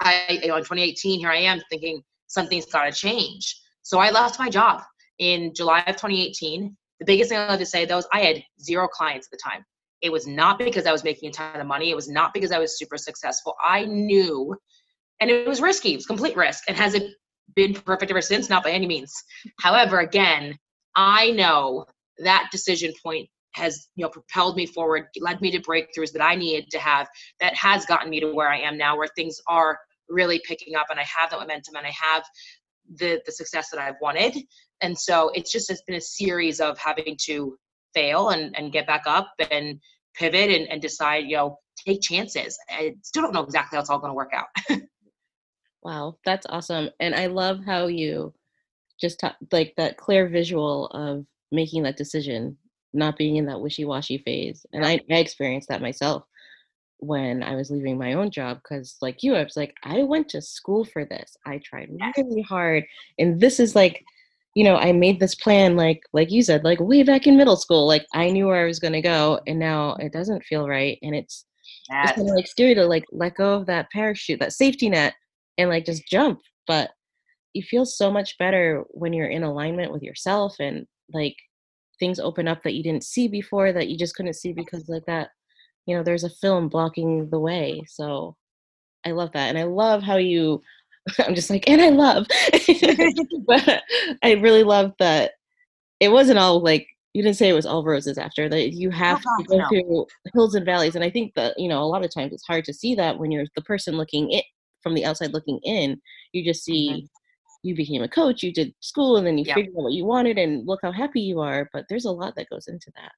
i 0.00 0.40
you 0.42 0.48
know 0.48 0.56
in 0.56 0.62
2018 0.62 1.20
here 1.20 1.30
i 1.30 1.36
am 1.36 1.60
thinking 1.68 2.02
something's 2.28 2.66
got 2.66 2.84
to 2.84 2.92
change 2.92 3.60
so 3.82 3.98
i 3.98 4.10
left 4.10 4.38
my 4.38 4.48
job 4.48 4.82
in 5.18 5.52
July 5.54 5.80
of 5.80 5.96
2018. 5.96 6.76
The 7.00 7.04
biggest 7.04 7.30
thing 7.30 7.38
I 7.38 7.50
have 7.50 7.58
to 7.58 7.66
say 7.66 7.84
though 7.84 7.98
is 7.98 8.08
I 8.12 8.20
had 8.20 8.42
zero 8.60 8.88
clients 8.88 9.28
at 9.28 9.30
the 9.32 9.42
time. 9.42 9.64
It 10.00 10.10
was 10.10 10.26
not 10.26 10.58
because 10.58 10.86
I 10.86 10.92
was 10.92 11.04
making 11.04 11.30
a 11.30 11.32
ton 11.32 11.60
of 11.60 11.66
money. 11.66 11.90
It 11.90 11.96
was 11.96 12.08
not 12.08 12.32
because 12.32 12.52
I 12.52 12.58
was 12.58 12.78
super 12.78 12.96
successful. 12.96 13.54
I 13.62 13.84
knew, 13.84 14.56
and 15.20 15.28
it 15.28 15.46
was 15.46 15.60
risky. 15.60 15.92
It 15.92 15.96
was 15.96 16.06
complete 16.06 16.36
risk. 16.36 16.64
And 16.68 16.76
has 16.76 16.94
it 16.94 17.14
been 17.56 17.74
perfect 17.74 18.10
ever 18.10 18.22
since? 18.22 18.48
Not 18.48 18.62
by 18.62 18.70
any 18.70 18.86
means. 18.86 19.12
However, 19.60 19.98
again, 19.98 20.56
I 20.94 21.32
know 21.32 21.84
that 22.18 22.48
decision 22.52 22.92
point 23.02 23.28
has 23.52 23.88
you 23.96 24.04
know 24.04 24.10
propelled 24.10 24.56
me 24.56 24.66
forward 24.66 25.06
led 25.20 25.40
me 25.40 25.50
to 25.50 25.58
breakthroughs 25.60 26.12
that 26.12 26.22
i 26.22 26.34
needed 26.34 26.68
to 26.70 26.78
have 26.78 27.08
that 27.40 27.54
has 27.54 27.86
gotten 27.86 28.10
me 28.10 28.20
to 28.20 28.30
where 28.32 28.50
i 28.50 28.58
am 28.58 28.76
now 28.76 28.96
where 28.96 29.08
things 29.16 29.40
are 29.48 29.78
really 30.08 30.40
picking 30.46 30.74
up 30.74 30.86
and 30.90 30.98
i 30.98 31.04
have 31.04 31.30
that 31.30 31.40
momentum 31.40 31.76
and 31.76 31.86
i 31.86 31.90
have 31.90 32.24
the 32.96 33.20
the 33.26 33.32
success 33.32 33.68
that 33.70 33.80
i've 33.80 33.96
wanted. 34.00 34.36
And 34.80 34.96
so 34.96 35.30
it's 35.34 35.50
just 35.50 35.70
it's 35.70 35.82
been 35.82 35.96
a 35.96 36.00
series 36.00 36.60
of 36.60 36.78
having 36.78 37.16
to 37.24 37.56
fail 37.94 38.30
and, 38.30 38.56
and 38.56 38.72
get 38.72 38.86
back 38.86 39.02
up 39.06 39.32
and 39.50 39.80
pivot 40.14 40.50
and, 40.50 40.68
and 40.68 40.80
decide 40.80 41.24
you 41.26 41.36
know 41.36 41.58
take 41.86 42.00
chances. 42.00 42.58
I 42.70 42.94
still 43.02 43.22
don't 43.22 43.34
know 43.34 43.42
exactly 43.42 43.76
how 43.76 43.80
it's 43.80 43.90
all 43.90 43.98
going 43.98 44.10
to 44.10 44.14
work 44.14 44.32
out. 44.34 44.46
Wow 45.80 46.16
that's 46.24 46.44
awesome. 46.50 46.90
And 46.98 47.14
i 47.14 47.26
love 47.26 47.60
how 47.64 47.86
you 47.86 48.34
just 49.00 49.20
t- 49.20 49.28
like 49.52 49.74
that 49.76 49.96
clear 49.96 50.28
visual 50.28 50.88
of 50.88 51.24
making 51.52 51.84
that 51.84 51.96
decision 51.96 52.58
not 52.92 53.16
being 53.16 53.36
in 53.36 53.46
that 53.46 53.60
wishy-washy 53.60 54.18
phase. 54.18 54.66
And 54.72 54.84
I, 54.84 55.00
I 55.10 55.18
experienced 55.18 55.68
that 55.68 55.80
myself 55.80 56.24
when 56.98 57.42
i 57.42 57.54
was 57.54 57.70
leaving 57.70 57.96
my 57.96 58.14
own 58.14 58.30
job 58.30 58.58
because 58.62 58.96
like 59.00 59.22
you 59.22 59.36
i 59.36 59.42
was 59.42 59.56
like 59.56 59.74
i 59.84 60.02
went 60.02 60.28
to 60.28 60.42
school 60.42 60.84
for 60.84 61.04
this 61.04 61.36
i 61.46 61.58
tried 61.64 61.88
really 62.16 62.42
hard 62.42 62.84
and 63.18 63.40
this 63.40 63.60
is 63.60 63.76
like 63.76 64.04
you 64.58 64.64
know, 64.64 64.74
I 64.74 64.90
made 64.90 65.20
this 65.20 65.36
plan 65.36 65.76
like 65.76 66.02
like 66.12 66.32
you 66.32 66.42
said, 66.42 66.64
like 66.64 66.80
way 66.80 67.04
back 67.04 67.28
in 67.28 67.36
middle 67.36 67.56
school. 67.56 67.86
Like 67.86 68.04
I 68.12 68.28
knew 68.30 68.48
where 68.48 68.64
I 68.64 68.66
was 68.66 68.80
gonna 68.80 69.00
go 69.00 69.38
and 69.46 69.56
now 69.56 69.94
it 70.00 70.12
doesn't 70.12 70.42
feel 70.42 70.66
right. 70.68 70.98
And 71.00 71.14
it's 71.14 71.44
yes. 71.88 72.16
kind 72.16 72.28
of 72.28 72.34
like 72.34 72.48
scary 72.48 72.74
to 72.74 72.84
like 72.84 73.04
let 73.12 73.36
go 73.36 73.54
of 73.54 73.66
that 73.66 73.88
parachute, 73.92 74.40
that 74.40 74.52
safety 74.52 74.90
net 74.90 75.14
and 75.58 75.70
like 75.70 75.84
just 75.84 76.08
jump. 76.08 76.40
But 76.66 76.90
you 77.52 77.62
feel 77.62 77.86
so 77.86 78.10
much 78.10 78.36
better 78.38 78.82
when 78.88 79.12
you're 79.12 79.28
in 79.28 79.44
alignment 79.44 79.92
with 79.92 80.02
yourself 80.02 80.56
and 80.58 80.88
like 81.12 81.36
things 82.00 82.18
open 82.18 82.48
up 82.48 82.64
that 82.64 82.74
you 82.74 82.82
didn't 82.82 83.04
see 83.04 83.28
before 83.28 83.72
that 83.72 83.86
you 83.86 83.96
just 83.96 84.16
couldn't 84.16 84.34
see 84.34 84.52
because 84.52 84.88
like 84.88 85.06
that, 85.06 85.28
you 85.88 85.96
know, 85.96 86.02
there's 86.02 86.24
a 86.24 86.30
film 86.30 86.68
blocking 86.68 87.30
the 87.30 87.40
way. 87.40 87.82
So 87.88 88.36
I 89.06 89.12
love 89.12 89.32
that. 89.32 89.48
And 89.48 89.58
I 89.58 89.62
love 89.64 90.02
how 90.02 90.18
you 90.18 90.62
I'm 91.26 91.34
just 91.34 91.48
like, 91.48 91.66
and 91.66 91.80
I 91.80 91.88
love, 91.88 92.26
but 93.46 93.82
I 94.22 94.32
really 94.32 94.62
love 94.62 94.92
that 94.98 95.32
it 96.00 96.10
wasn't 96.10 96.38
all 96.38 96.60
like 96.62 96.86
you 97.14 97.22
didn't 97.22 97.38
say 97.38 97.48
it 97.48 97.54
was 97.54 97.64
all 97.64 97.84
roses 97.84 98.18
after 98.18 98.48
that 98.50 98.74
you 98.74 98.90
have 98.90 99.22
oh, 99.26 99.42
to 99.42 99.48
go 99.48 99.56
no. 99.56 99.68
through 99.68 100.06
hills 100.34 100.54
and 100.54 100.66
valleys 100.66 100.94
and 100.94 101.02
i 101.02 101.10
think 101.10 101.32
that 101.34 101.58
you 101.58 101.68
know 101.68 101.82
a 101.82 101.84
lot 101.88 102.04
of 102.04 102.14
times 102.14 102.32
it's 102.32 102.46
hard 102.46 102.64
to 102.64 102.74
see 102.74 102.94
that 102.94 103.18
when 103.18 103.32
you're 103.32 103.46
the 103.56 103.62
person 103.62 103.96
looking 103.96 104.30
it 104.30 104.44
from 104.82 104.94
the 104.94 105.04
outside 105.04 105.32
looking 105.32 105.58
in 105.64 106.00
you 106.32 106.44
just 106.44 106.62
see 106.62 106.90
mm-hmm. 106.90 107.06
you 107.62 107.74
became 107.74 108.02
a 108.02 108.08
coach 108.08 108.42
you 108.42 108.52
did 108.52 108.72
school 108.80 109.16
and 109.16 109.26
then 109.26 109.38
you 109.38 109.44
yep. 109.46 109.56
figured 109.56 109.74
out 109.76 109.84
what 109.84 109.92
you 109.92 110.04
wanted 110.04 110.38
and 110.38 110.66
look 110.66 110.78
how 110.82 110.92
happy 110.92 111.20
you 111.20 111.40
are 111.40 111.68
but 111.72 111.84
there's 111.88 112.04
a 112.04 112.10
lot 112.10 112.36
that 112.36 112.50
goes 112.50 112.68
into 112.68 112.92
that 112.94 113.10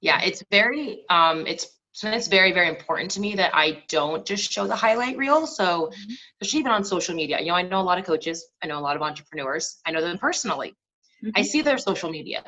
yeah 0.00 0.20
it's 0.22 0.42
very 0.50 1.04
um 1.10 1.46
it's 1.46 1.66
so 1.92 2.10
it's 2.10 2.26
very 2.26 2.52
very 2.52 2.68
important 2.68 3.10
to 3.10 3.20
me 3.20 3.34
that 3.34 3.54
i 3.54 3.82
don't 3.88 4.26
just 4.26 4.50
show 4.50 4.66
the 4.66 4.76
highlight 4.76 5.16
reel 5.16 5.46
so 5.46 5.86
mm-hmm. 5.86 6.12
especially 6.40 6.60
even 6.60 6.72
on 6.72 6.84
social 6.84 7.14
media 7.14 7.40
you 7.40 7.46
know 7.46 7.54
i 7.54 7.62
know 7.62 7.80
a 7.80 7.82
lot 7.82 7.98
of 7.98 8.04
coaches 8.04 8.46
i 8.62 8.66
know 8.66 8.78
a 8.78 8.80
lot 8.80 8.96
of 8.96 9.02
entrepreneurs 9.02 9.80
i 9.86 9.90
know 9.90 10.00
them 10.00 10.18
personally 10.18 10.74
mm-hmm. 11.24 11.30
i 11.36 11.42
see 11.42 11.62
their 11.62 11.78
social 11.78 12.10
media 12.10 12.42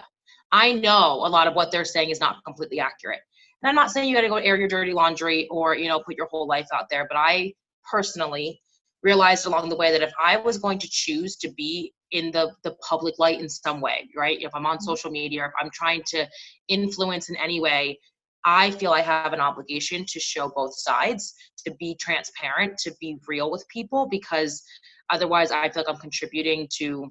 i 0.50 0.72
know 0.72 1.22
a 1.24 1.28
lot 1.28 1.46
of 1.46 1.54
what 1.54 1.70
they're 1.70 1.84
saying 1.84 2.10
is 2.10 2.20
not 2.20 2.42
completely 2.44 2.80
accurate 2.80 3.20
and 3.62 3.68
i'm 3.68 3.74
not 3.74 3.90
saying 3.90 4.08
you 4.08 4.14
got 4.14 4.22
to 4.22 4.28
go 4.28 4.36
air 4.36 4.56
your 4.56 4.68
dirty 4.68 4.92
laundry 4.92 5.46
or 5.50 5.74
you 5.74 5.88
know 5.88 6.00
put 6.00 6.16
your 6.16 6.26
whole 6.26 6.46
life 6.46 6.66
out 6.74 6.88
there 6.90 7.06
but 7.08 7.16
i 7.16 7.52
personally 7.90 8.60
realized 9.02 9.46
along 9.46 9.68
the 9.68 9.76
way 9.76 9.92
that 9.92 10.02
if 10.02 10.12
i 10.22 10.36
was 10.36 10.58
going 10.58 10.78
to 10.78 10.88
choose 10.90 11.36
to 11.36 11.50
be 11.52 11.92
in 12.12 12.30
the 12.30 12.52
the 12.62 12.74
public 12.88 13.14
light 13.18 13.40
in 13.40 13.48
some 13.48 13.80
way 13.80 14.08
right 14.16 14.38
if 14.40 14.54
i'm 14.54 14.66
on 14.66 14.76
mm-hmm. 14.76 14.84
social 14.84 15.10
media 15.10 15.44
if 15.44 15.52
i'm 15.60 15.70
trying 15.72 16.02
to 16.06 16.26
influence 16.68 17.28
in 17.28 17.36
any 17.36 17.60
way 17.60 17.98
I 18.44 18.70
feel 18.72 18.92
I 18.92 19.00
have 19.00 19.32
an 19.32 19.40
obligation 19.40 20.04
to 20.06 20.20
show 20.20 20.50
both 20.54 20.78
sides, 20.78 21.34
to 21.64 21.74
be 21.80 21.96
transparent, 21.98 22.76
to 22.78 22.92
be 23.00 23.16
real 23.26 23.50
with 23.50 23.66
people, 23.68 24.06
because 24.06 24.62
otherwise 25.10 25.50
I 25.50 25.68
feel 25.70 25.82
like 25.82 25.94
I'm 25.94 26.00
contributing 26.00 26.68
to 26.76 27.10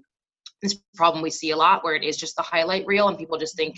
this 0.62 0.77
problem 0.95 1.23
we 1.23 1.29
see 1.29 1.51
a 1.51 1.57
lot 1.57 1.83
where 1.83 1.95
it 1.95 2.03
is 2.03 2.17
just 2.17 2.35
the 2.35 2.41
highlight 2.41 2.85
reel 2.85 3.07
and 3.07 3.17
people 3.17 3.38
just 3.38 3.57
think, 3.57 3.75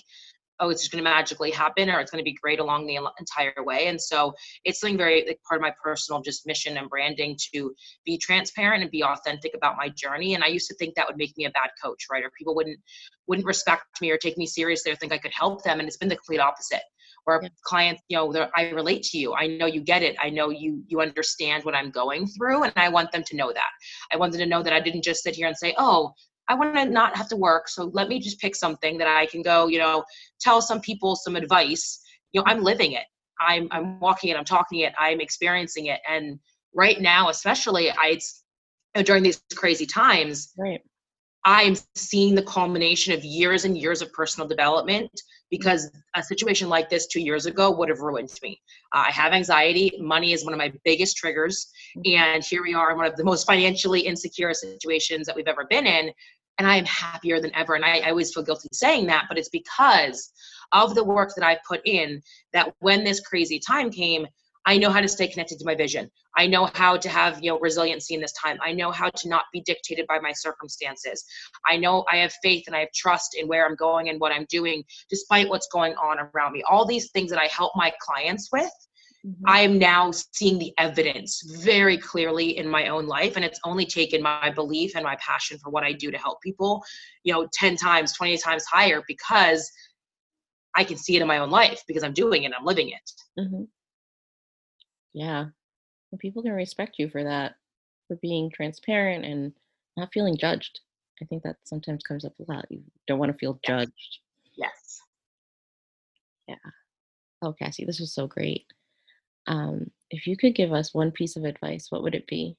oh, 0.60 0.70
it's 0.70 0.82
just 0.82 0.92
going 0.92 1.04
to 1.04 1.10
magically 1.10 1.52
happen 1.52 1.90
or 1.90 2.00
it's 2.00 2.12
going 2.12 2.24
to 2.24 2.30
be 2.30 2.38
great 2.42 2.60
along 2.60 2.88
the 2.88 2.98
entire 3.20 3.54
way. 3.64 3.88
And 3.88 4.02
so 4.02 4.34
it's 4.64 4.80
something 4.80 4.98
very 4.98 5.26
like 5.28 5.40
part 5.48 5.60
of 5.60 5.62
my 5.62 5.74
personal 5.84 6.22
just 6.22 6.48
mission 6.48 6.78
and 6.78 6.90
branding 6.90 7.38
to 7.54 7.74
be 8.06 8.18
transparent 8.18 8.82
and 8.82 8.92
be 8.92 9.04
authentic 9.04 9.54
about 9.56 9.78
my 9.78 9.90
journey. 9.90 10.34
And 10.36 10.44
I 10.44 10.48
used 10.48 10.68
to 10.70 10.76
think 10.76 10.96
that 10.96 11.08
would 11.08 11.18
make 11.18 11.36
me 11.38 11.46
a 11.46 11.52
bad 11.52 11.70
coach, 11.84 12.06
right? 12.12 12.24
Or 12.24 12.32
people 12.38 12.56
wouldn't 12.56 12.80
wouldn't 13.28 13.48
respect 13.48 13.84
me 14.02 14.12
or 14.12 14.18
take 14.18 14.38
me 14.38 14.46
seriously 14.46 14.92
or 14.92 14.96
think 14.96 15.12
I 15.12 15.18
could 15.18 15.34
help 15.34 15.64
them. 15.64 15.80
And 15.80 15.88
it's 15.88 15.98
been 15.98 16.10
the 16.10 16.16
complete 16.16 16.40
opposite 16.40 16.84
or 17.28 17.40
yeah. 17.42 17.50
clients 17.64 18.02
you 18.08 18.18
know 18.18 18.50
i 18.56 18.70
relate 18.70 19.04
to 19.04 19.18
you 19.18 19.34
i 19.34 19.48
know 19.48 19.66
you 19.66 19.82
get 19.82 20.04
it 20.04 20.16
i 20.22 20.30
know 20.30 20.50
you 20.50 20.84
you 20.88 21.02
understand 21.02 21.64
what 21.64 21.76
i'm 21.76 21.90
going 21.90 22.28
through 22.28 22.64
and 22.64 22.74
i 22.76 22.90
want 22.90 23.12
them 23.12 23.24
to 23.24 23.36
know 23.36 23.52
that 23.52 23.70
i 24.12 24.18
want 24.18 24.32
them 24.32 24.40
to 24.40 24.46
know 24.46 24.62
that 24.62 24.74
i 24.74 24.80
didn't 24.80 25.04
just 25.04 25.24
sit 25.24 25.36
here 25.36 25.48
and 25.48 25.58
say 25.58 25.74
oh 25.78 26.14
i 26.50 26.54
want 26.54 26.76
to 26.76 26.86
not 26.86 27.16
have 27.16 27.28
to 27.28 27.36
work 27.36 27.68
so 27.68 27.90
let 27.94 28.08
me 28.08 28.20
just 28.20 28.40
pick 28.40 28.56
something 28.56 28.98
that 28.98 29.08
i 29.08 29.26
can 29.26 29.42
go 29.42 29.68
you 29.68 29.80
know 29.80 30.04
tell 30.40 30.62
some 30.62 30.80
people 30.82 31.16
some 31.16 31.36
advice 31.36 32.00
you 32.32 32.42
know 32.42 32.46
i'm 32.48 32.64
living 32.64 32.94
it 32.94 33.06
i'm 33.40 33.68
i'm 33.72 34.00
walking 34.00 34.30
it 34.30 34.38
i'm 34.38 34.46
talking 34.46 34.80
it 34.80 34.94
i'm 34.98 35.20
experiencing 35.20 35.88
it 35.88 36.00
and 36.10 36.40
right 36.74 37.02
now 37.02 37.30
especially 37.30 37.92
i 37.92 38.08
it's 38.08 38.44
during 39.04 39.24
these 39.24 39.42
crazy 39.56 39.86
times 39.86 40.54
right 40.58 40.82
i'm 41.44 41.76
seeing 41.96 42.36
the 42.36 42.44
culmination 42.44 43.14
of 43.14 43.24
years 43.24 43.66
and 43.66 43.78
years 43.78 44.02
of 44.02 44.12
personal 44.14 44.48
development 44.48 45.12
because 45.52 45.90
a 46.16 46.24
situation 46.24 46.70
like 46.70 46.90
this 46.90 47.08
two 47.08 47.22
years 47.22 47.46
ago 47.46 47.72
would 47.72 47.90
have 47.90 48.00
ruined 48.00 48.30
me. 48.42 48.60
Uh, 48.94 49.06
I 49.08 49.12
have 49.12 49.32
anxiety. 49.34 49.92
Money 50.00 50.34
is 50.34 50.44
one 50.44 50.54
of 50.54 50.58
my 50.58 50.74
biggest 50.84 51.18
triggers. 51.18 51.68
Mm-hmm. 51.98 52.22
And 52.22 52.44
here 52.44 52.64
we 52.64 52.74
are 52.74 52.92
in 52.92 52.98
one 52.98 53.06
of 53.06 53.16
the 53.16 53.24
most 53.24 53.46
financially 53.46 54.02
insecure 54.02 54.54
situations 54.54 55.28
that 55.28 55.36
we've 55.36 55.48
ever 55.48 55.66
been 55.70 55.86
in. 55.86 56.12
And 56.58 56.68
I 56.68 56.78
am 56.78 56.86
happier 56.86 57.42
than 57.42 57.54
ever. 57.56 57.76
And 57.76 57.84
I, 57.84 58.00
I 58.00 58.10
always 58.10 58.34
feel 58.34 58.44
guilty 58.44 58.70
saying 58.72 59.08
that, 59.08 59.26
but 59.28 59.38
it's 59.38 59.50
because 59.50 60.32
of 60.72 60.96
the 60.96 61.04
work 61.04 61.34
that 61.36 61.46
I 61.46 61.60
put 61.68 61.82
in 61.86 62.22
that 62.54 62.74
when 62.80 63.04
this 63.04 63.20
crazy 63.20 63.60
time 63.60 63.90
came, 63.92 64.26
I 64.66 64.78
know 64.78 64.90
how 64.90 65.02
to 65.02 65.08
stay 65.08 65.28
connected 65.28 65.60
to 65.60 65.66
my 65.66 65.76
vision. 65.76 66.10
I 66.38 66.48
know 66.48 66.70
how 66.74 66.98
to 66.98 67.10
have, 67.10 67.42
you 67.44 67.52
know, 67.52 67.60
resiliency 67.60 68.16
in 68.16 68.22
this 68.22 68.34
time. 68.34 68.58
I 68.64 68.74
know 68.74 68.92
how 68.92 69.10
to 69.10 69.30
not 69.30 69.46
be 69.54 69.62
dictated 69.62 70.08
by 70.08 70.20
my 70.20 70.32
circumstances. 70.32 71.24
I 71.68 71.78
know 71.78 72.04
I 72.12 72.18
have 72.18 72.34
faith 72.44 72.64
and 72.68 72.76
I 72.76 72.80
have 72.80 72.92
trust 72.94 73.38
in 73.40 73.48
where 73.48 73.66
I'm 73.66 73.76
going 73.76 74.10
and 74.10 74.20
what 74.20 74.32
I'm 74.32 74.46
doing 74.50 74.84
despite 75.10 75.50
what's 75.50 75.68
going 75.72 75.94
on 75.96 76.18
around 76.20 76.54
me. 76.54 76.64
All 76.70 76.86
these 76.86 77.12
things 77.12 77.30
that 77.30 77.40
I 77.40 77.46
help 77.46 77.74
my 77.76 77.94
clients 78.02 78.50
with, 78.52 78.72
mm-hmm. 79.26 79.44
I 79.48 79.62
am 79.62 79.78
now 79.78 80.12
seeing 80.12 80.60
the 80.60 80.74
evidence 80.78 81.42
very 81.64 81.98
clearly 81.98 82.58
in 82.58 82.68
my 82.68 82.88
own 82.90 83.08
life 83.08 83.36
and 83.36 83.46
it's 83.46 83.60
only 83.64 83.86
taken 83.86 84.22
my 84.22 84.50
belief 84.50 84.96
and 84.96 85.04
my 85.04 85.16
passion 85.16 85.58
for 85.58 85.70
what 85.70 85.84
I 85.84 85.94
do 85.94 86.12
to 86.12 86.18
help 86.18 86.42
people, 86.42 86.84
you 87.24 87.34
know, 87.34 87.48
10 87.54 87.76
times, 87.76 88.14
20 88.14 88.38
times 88.38 88.66
higher 88.66 89.04
because 89.08 89.72
I 90.76 90.84
can 90.84 90.98
see 90.98 91.16
it 91.16 91.22
in 91.22 91.28
my 91.28 91.38
own 91.38 91.50
life 91.50 91.82
because 91.88 92.04
I'm 92.04 92.14
doing 92.14 92.44
it, 92.44 92.52
I'm 92.58 92.66
living 92.66 92.90
it. 92.90 93.12
Mm-hmm. 93.40 93.64
Yeah. 95.14 95.46
And 96.12 96.20
people 96.20 96.44
can 96.44 96.52
respect 96.52 96.96
you 97.00 97.10
for 97.10 97.24
that, 97.24 97.56
for 98.08 98.18
being 98.18 98.52
transparent 98.52 99.26
and 99.26 99.54
not 99.98 100.12
feeling 100.14 100.38
judged. 100.38 100.82
I 101.22 101.26
think 101.26 101.44
that 101.44 101.56
sometimes 101.64 102.04
comes 102.04 102.26
up 102.26 102.34
a 102.40 102.52
lot. 102.52 102.66
You 102.70 102.84
don't 103.08 103.20
want 103.20 103.32
to 103.32 103.38
feel 103.38 103.58
yes. 103.64 103.68
judged. 103.68 104.20
Yes. 104.58 105.00
Yeah. 106.48 106.56
Oh, 107.42 107.54
Cassie, 107.54 107.86
this 107.86 108.00
was 108.00 108.14
so 108.14 108.28
great. 108.28 108.66
Um, 109.48 109.92
if 110.10 110.28
you 110.28 110.38
could 110.38 110.56
give 110.56 110.74
us 110.74 110.94
one 110.94 111.12
piece 111.12 111.36
of 111.36 111.46
advice, 111.46 111.88
what 111.90 112.04
would 112.04 112.16
it 112.16 112.28
be? 112.28 112.58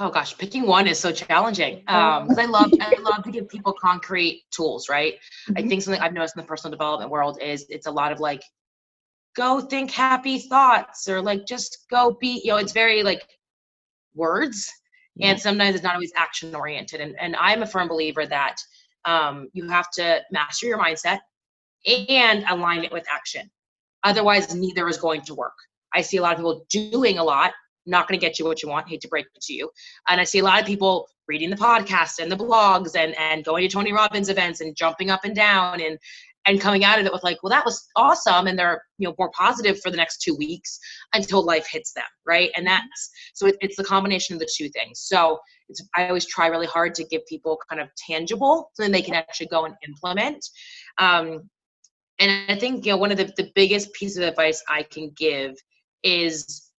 oh 0.00 0.10
gosh 0.10 0.36
picking 0.38 0.66
one 0.66 0.86
is 0.86 0.98
so 0.98 1.12
challenging 1.12 1.82
um 1.88 2.24
because 2.24 2.38
i 2.38 2.44
love 2.44 2.72
i 2.80 2.94
love 3.00 3.22
to 3.24 3.30
give 3.30 3.48
people 3.48 3.72
concrete 3.72 4.44
tools 4.50 4.88
right 4.88 5.14
mm-hmm. 5.14 5.58
i 5.58 5.68
think 5.68 5.82
something 5.82 6.00
i've 6.00 6.12
noticed 6.12 6.36
in 6.36 6.42
the 6.42 6.46
personal 6.46 6.70
development 6.70 7.10
world 7.10 7.38
is 7.42 7.66
it's 7.68 7.86
a 7.86 7.90
lot 7.90 8.12
of 8.12 8.20
like 8.20 8.42
go 9.34 9.60
think 9.60 9.90
happy 9.90 10.38
thoughts 10.38 11.08
or 11.08 11.20
like 11.20 11.46
just 11.46 11.86
go 11.90 12.16
be 12.20 12.40
you 12.44 12.52
know 12.52 12.58
it's 12.58 12.72
very 12.72 13.02
like 13.02 13.22
words 14.14 14.70
yeah. 15.16 15.28
and 15.28 15.40
sometimes 15.40 15.74
it's 15.74 15.84
not 15.84 15.94
always 15.94 16.12
action 16.16 16.54
oriented 16.54 17.00
and, 17.00 17.16
and 17.20 17.34
i'm 17.36 17.62
a 17.62 17.66
firm 17.66 17.88
believer 17.88 18.26
that 18.26 18.56
um, 19.04 19.48
you 19.52 19.68
have 19.68 19.90
to 19.90 20.20
master 20.30 20.66
your 20.66 20.78
mindset 20.78 21.18
and 22.08 22.44
align 22.48 22.84
it 22.84 22.92
with 22.92 23.04
action 23.10 23.50
otherwise 24.04 24.54
neither 24.54 24.88
is 24.88 24.96
going 24.96 25.20
to 25.22 25.34
work 25.34 25.54
i 25.94 26.00
see 26.00 26.16
a 26.16 26.22
lot 26.22 26.32
of 26.32 26.38
people 26.38 26.64
doing 26.70 27.18
a 27.18 27.24
lot 27.24 27.52
not 27.86 28.08
going 28.08 28.18
to 28.18 28.24
get 28.24 28.38
you 28.38 28.44
what 28.44 28.62
you 28.62 28.68
want. 28.68 28.88
Hate 28.88 29.00
to 29.00 29.08
break 29.08 29.26
it 29.34 29.42
to 29.42 29.52
you. 29.52 29.70
And 30.08 30.20
I 30.20 30.24
see 30.24 30.38
a 30.38 30.44
lot 30.44 30.60
of 30.60 30.66
people 30.66 31.08
reading 31.28 31.50
the 31.50 31.56
podcast 31.56 32.18
and 32.18 32.30
the 32.30 32.36
blogs 32.36 32.96
and 32.96 33.16
and 33.18 33.44
going 33.44 33.62
to 33.62 33.72
Tony 33.72 33.92
Robbins 33.92 34.28
events 34.28 34.60
and 34.60 34.76
jumping 34.76 35.10
up 35.10 35.24
and 35.24 35.34
down 35.34 35.80
and 35.80 35.98
and 36.44 36.60
coming 36.60 36.84
out 36.84 36.98
of 36.98 37.06
it 37.06 37.12
with 37.12 37.22
like, 37.22 37.40
well, 37.42 37.50
that 37.50 37.64
was 37.64 37.88
awesome, 37.94 38.48
and 38.48 38.58
they're 38.58 38.82
you 38.98 39.08
know 39.08 39.14
more 39.18 39.30
positive 39.30 39.80
for 39.80 39.90
the 39.90 39.96
next 39.96 40.22
two 40.22 40.34
weeks 40.34 40.78
until 41.14 41.44
life 41.44 41.66
hits 41.70 41.92
them, 41.92 42.04
right? 42.26 42.50
And 42.56 42.66
that's 42.66 43.10
so 43.34 43.46
it, 43.46 43.56
it's 43.60 43.76
the 43.76 43.84
combination 43.84 44.34
of 44.34 44.40
the 44.40 44.50
two 44.52 44.68
things. 44.68 45.00
So 45.00 45.38
it's 45.68 45.82
I 45.96 46.08
always 46.08 46.26
try 46.26 46.48
really 46.48 46.66
hard 46.66 46.94
to 46.96 47.04
give 47.04 47.24
people 47.26 47.58
kind 47.68 47.80
of 47.80 47.88
tangible, 47.96 48.70
so 48.74 48.82
then 48.82 48.92
they 48.92 49.02
can 49.02 49.14
actually 49.14 49.48
go 49.48 49.64
and 49.64 49.74
implement. 49.86 50.44
Um, 50.98 51.48
and 52.22 52.50
I 52.50 52.58
think 52.58 52.86
you 52.86 52.92
know 52.92 52.96
one 52.96 53.10
of 53.10 53.18
the, 53.18 53.32
the 53.36 53.50
biggest 53.54 53.92
pieces 53.92 54.18
of 54.18 54.24
advice 54.24 54.62
I 54.68 54.84
can 54.84 55.10
give 55.16 55.56
is 56.02 56.70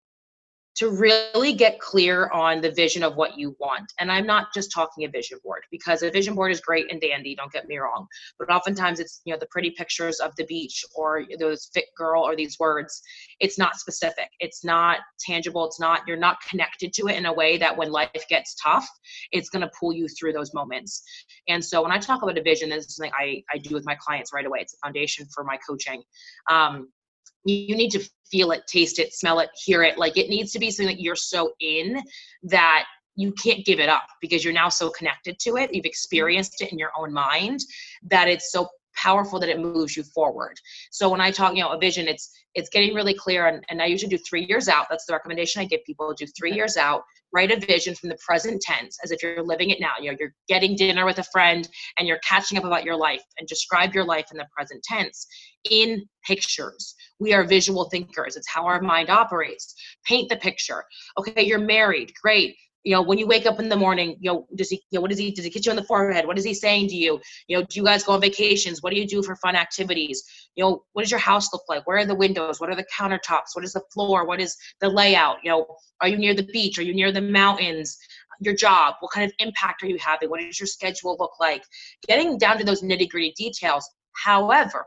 to 0.74 0.90
really 0.90 1.52
get 1.52 1.78
clear 1.80 2.28
on 2.30 2.60
the 2.60 2.70
vision 2.70 3.02
of 3.02 3.16
what 3.16 3.38
you 3.38 3.54
want. 3.60 3.92
And 4.00 4.10
I'm 4.10 4.26
not 4.26 4.54
just 4.54 4.72
talking 4.72 5.04
a 5.04 5.08
vision 5.08 5.38
board 5.44 5.64
because 5.70 6.02
a 6.02 6.10
vision 6.10 6.34
board 6.34 6.50
is 6.50 6.60
great 6.60 6.90
and 6.90 7.00
dandy, 7.00 7.34
don't 7.34 7.52
get 7.52 7.68
me 7.68 7.76
wrong. 7.76 8.06
But 8.38 8.50
oftentimes 8.50 8.98
it's, 8.98 9.20
you 9.24 9.32
know, 9.32 9.38
the 9.38 9.46
pretty 9.46 9.70
pictures 9.70 10.18
of 10.20 10.32
the 10.36 10.44
beach 10.46 10.84
or 10.94 11.24
those 11.38 11.68
fit 11.74 11.86
girl 11.96 12.22
or 12.22 12.34
these 12.34 12.58
words. 12.58 13.02
It's 13.38 13.58
not 13.58 13.76
specific. 13.76 14.28
It's 14.40 14.64
not 14.64 15.00
tangible. 15.20 15.66
It's 15.66 15.80
not, 15.80 16.00
you're 16.06 16.16
not 16.16 16.38
connected 16.48 16.92
to 16.94 17.08
it 17.08 17.16
in 17.16 17.26
a 17.26 17.32
way 17.32 17.58
that 17.58 17.76
when 17.76 17.90
life 17.90 18.24
gets 18.30 18.54
tough, 18.54 18.88
it's 19.30 19.50
going 19.50 19.62
to 19.62 19.70
pull 19.78 19.92
you 19.92 20.08
through 20.08 20.32
those 20.32 20.54
moments. 20.54 21.02
And 21.48 21.62
so 21.62 21.82
when 21.82 21.92
I 21.92 21.98
talk 21.98 22.22
about 22.22 22.38
a 22.38 22.42
vision, 22.42 22.70
this 22.70 22.86
is 22.86 22.96
something 22.96 23.12
I, 23.18 23.42
I 23.52 23.58
do 23.58 23.74
with 23.74 23.84
my 23.84 23.96
clients 23.96 24.32
right 24.32 24.46
away. 24.46 24.60
It's 24.60 24.74
a 24.74 24.78
foundation 24.86 25.26
for 25.34 25.44
my 25.44 25.58
coaching. 25.68 26.02
Um, 26.50 26.88
you 27.44 27.76
need 27.76 27.90
to 27.90 28.10
feel 28.30 28.50
it, 28.52 28.66
taste 28.66 28.98
it, 28.98 29.12
smell 29.12 29.40
it, 29.40 29.50
hear 29.54 29.82
it. 29.82 29.98
Like 29.98 30.16
it 30.16 30.28
needs 30.28 30.52
to 30.52 30.58
be 30.58 30.70
something 30.70 30.94
that 30.94 31.02
you're 31.02 31.16
so 31.16 31.52
in 31.60 32.02
that 32.44 32.84
you 33.16 33.32
can't 33.32 33.64
give 33.64 33.78
it 33.78 33.88
up 33.88 34.06
because 34.20 34.44
you're 34.44 34.54
now 34.54 34.68
so 34.68 34.90
connected 34.90 35.38
to 35.40 35.56
it. 35.56 35.74
You've 35.74 35.84
experienced 35.84 36.60
it 36.62 36.72
in 36.72 36.78
your 36.78 36.92
own 36.96 37.12
mind 37.12 37.60
that 38.04 38.28
it's 38.28 38.50
so 38.50 38.68
powerful 38.94 39.40
that 39.40 39.48
it 39.48 39.58
moves 39.58 39.96
you 39.96 40.02
forward. 40.02 40.58
So 40.90 41.08
when 41.08 41.20
I 41.20 41.30
talk, 41.30 41.54
you 41.54 41.62
know, 41.62 41.70
a 41.70 41.78
vision, 41.78 42.08
it's 42.08 42.30
it's 42.54 42.68
getting 42.68 42.94
really 42.94 43.14
clear 43.14 43.46
and, 43.46 43.64
and 43.70 43.80
I 43.80 43.86
usually 43.86 44.10
do 44.10 44.18
three 44.18 44.44
years 44.44 44.68
out. 44.68 44.86
That's 44.90 45.06
the 45.06 45.14
recommendation 45.14 45.62
I 45.62 45.64
give 45.64 45.82
people. 45.84 46.12
Do 46.12 46.26
three 46.26 46.52
years 46.52 46.76
out, 46.76 47.02
write 47.32 47.50
a 47.50 47.58
vision 47.58 47.94
from 47.94 48.10
the 48.10 48.18
present 48.24 48.60
tense 48.60 48.98
as 49.02 49.10
if 49.10 49.22
you're 49.22 49.42
living 49.42 49.70
it 49.70 49.80
now. 49.80 49.92
You 49.98 50.10
know, 50.10 50.16
you're 50.20 50.34
getting 50.48 50.76
dinner 50.76 51.06
with 51.06 51.18
a 51.18 51.24
friend 51.24 51.66
and 51.98 52.06
you're 52.06 52.18
catching 52.18 52.58
up 52.58 52.64
about 52.64 52.84
your 52.84 52.96
life 52.96 53.22
and 53.38 53.48
describe 53.48 53.94
your 53.94 54.04
life 54.04 54.26
in 54.30 54.36
the 54.36 54.46
present 54.54 54.82
tense 54.82 55.26
in 55.70 56.06
pictures. 56.26 56.94
We 57.22 57.32
are 57.32 57.44
visual 57.44 57.84
thinkers. 57.84 58.34
It's 58.34 58.48
how 58.48 58.66
our 58.66 58.80
mind 58.80 59.08
operates. 59.08 59.76
Paint 60.04 60.28
the 60.28 60.36
picture. 60.36 60.82
Okay, 61.16 61.44
you're 61.44 61.60
married. 61.60 62.12
Great. 62.20 62.56
You 62.82 62.96
know 62.96 63.02
when 63.02 63.16
you 63.16 63.28
wake 63.28 63.46
up 63.46 63.60
in 63.60 63.68
the 63.68 63.76
morning 63.76 64.16
you 64.18 64.28
know 64.28 64.48
does 64.56 64.68
he 64.68 64.82
you 64.90 64.98
know 64.98 65.02
what 65.02 65.10
does 65.10 65.18
he 65.20 65.30
does 65.30 65.44
he 65.44 65.52
hit 65.52 65.64
you 65.64 65.70
on 65.70 65.76
the 65.76 65.84
forehead? 65.84 66.26
What 66.26 66.36
is 66.36 66.44
he 66.44 66.52
saying 66.52 66.88
to 66.88 66.96
you? 66.96 67.20
You 67.46 67.56
know 67.56 67.62
do 67.64 67.78
you 67.78 67.84
guys 67.84 68.02
go 68.02 68.14
on 68.14 68.20
vacations? 68.20 68.82
What 68.82 68.92
do 68.92 68.98
you 68.98 69.06
do 69.06 69.22
for 69.22 69.36
fun 69.36 69.54
activities? 69.54 70.24
You 70.56 70.64
know 70.64 70.82
what 70.94 71.02
does 71.02 71.12
your 71.12 71.20
house 71.20 71.52
look 71.52 71.62
like? 71.68 71.86
Where 71.86 71.98
are 71.98 72.06
the 72.06 72.16
windows? 72.16 72.60
What 72.60 72.70
are 72.70 72.74
the 72.74 72.86
countertops? 72.92 73.54
What 73.54 73.64
is 73.64 73.74
the 73.74 73.84
floor? 73.94 74.26
What 74.26 74.40
is 74.40 74.56
the 74.80 74.88
layout? 74.88 75.36
You 75.44 75.50
know 75.52 75.76
are 76.00 76.08
you 76.08 76.16
near 76.16 76.34
the 76.34 76.48
beach? 76.52 76.76
Are 76.80 76.82
you 76.82 76.92
near 76.92 77.12
the 77.12 77.20
mountains? 77.20 77.96
Your 78.40 78.56
job 78.56 78.96
what 78.98 79.12
kind 79.12 79.24
of 79.24 79.32
impact 79.38 79.84
are 79.84 79.86
you 79.86 79.98
having? 80.00 80.28
What 80.28 80.40
does 80.40 80.58
your 80.58 80.66
schedule 80.66 81.16
look 81.20 81.38
like? 81.38 81.62
Getting 82.08 82.36
down 82.36 82.58
to 82.58 82.64
those 82.64 82.82
nitty 82.82 83.08
gritty 83.10 83.32
details. 83.36 83.88
However 84.24 84.86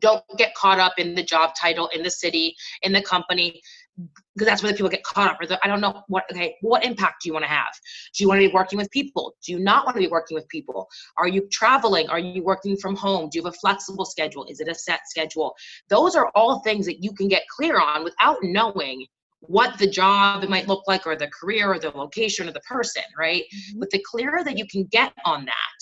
don't 0.00 0.24
get 0.36 0.54
caught 0.54 0.78
up 0.78 0.94
in 0.98 1.14
the 1.14 1.22
job 1.22 1.52
title 1.60 1.88
in 1.88 2.02
the 2.02 2.10
city 2.10 2.54
in 2.82 2.92
the 2.92 3.02
company 3.02 3.60
because 4.34 4.46
that's 4.46 4.62
where 4.62 4.70
the 4.70 4.76
people 4.76 4.90
get 4.90 5.02
caught 5.02 5.28
up. 5.28 5.40
Or 5.40 5.46
the, 5.46 5.58
I 5.64 5.68
don't 5.68 5.80
know 5.80 6.02
what 6.08 6.24
okay, 6.30 6.54
what 6.60 6.84
impact 6.84 7.22
do 7.22 7.28
you 7.28 7.32
want 7.32 7.44
to 7.44 7.50
have? 7.50 7.72
Do 8.14 8.22
you 8.22 8.28
want 8.28 8.40
to 8.40 8.48
be 8.48 8.54
working 8.54 8.78
with 8.78 8.90
people? 8.90 9.34
Do 9.44 9.52
you 9.52 9.58
not 9.58 9.84
want 9.84 9.96
to 9.96 10.00
be 10.00 10.08
working 10.08 10.36
with 10.36 10.48
people? 10.48 10.88
Are 11.16 11.28
you 11.28 11.48
traveling? 11.50 12.08
Are 12.08 12.18
you 12.18 12.42
working 12.44 12.76
from 12.76 12.94
home? 12.94 13.28
Do 13.30 13.38
you 13.38 13.44
have 13.44 13.54
a 13.54 13.56
flexible 13.56 14.04
schedule? 14.04 14.44
Is 14.48 14.60
it 14.60 14.68
a 14.68 14.74
set 14.74 15.00
schedule? 15.06 15.54
Those 15.88 16.14
are 16.14 16.30
all 16.34 16.60
things 16.60 16.86
that 16.86 17.02
you 17.02 17.12
can 17.12 17.28
get 17.28 17.42
clear 17.48 17.80
on 17.80 18.04
without 18.04 18.38
knowing 18.42 19.06
what 19.40 19.78
the 19.78 19.88
job 19.88 20.42
it 20.42 20.50
might 20.50 20.68
look 20.68 20.84
like 20.86 21.06
or 21.06 21.16
the 21.16 21.28
career 21.28 21.72
or 21.72 21.78
the 21.78 21.90
location 21.90 22.48
or 22.48 22.52
the 22.52 22.60
person, 22.60 23.02
right? 23.16 23.42
Mm-hmm. 23.42 23.80
But 23.80 23.90
the 23.90 24.02
clearer 24.04 24.42
that 24.44 24.58
you 24.58 24.66
can 24.66 24.84
get 24.84 25.12
on 25.24 25.44
that, 25.44 25.78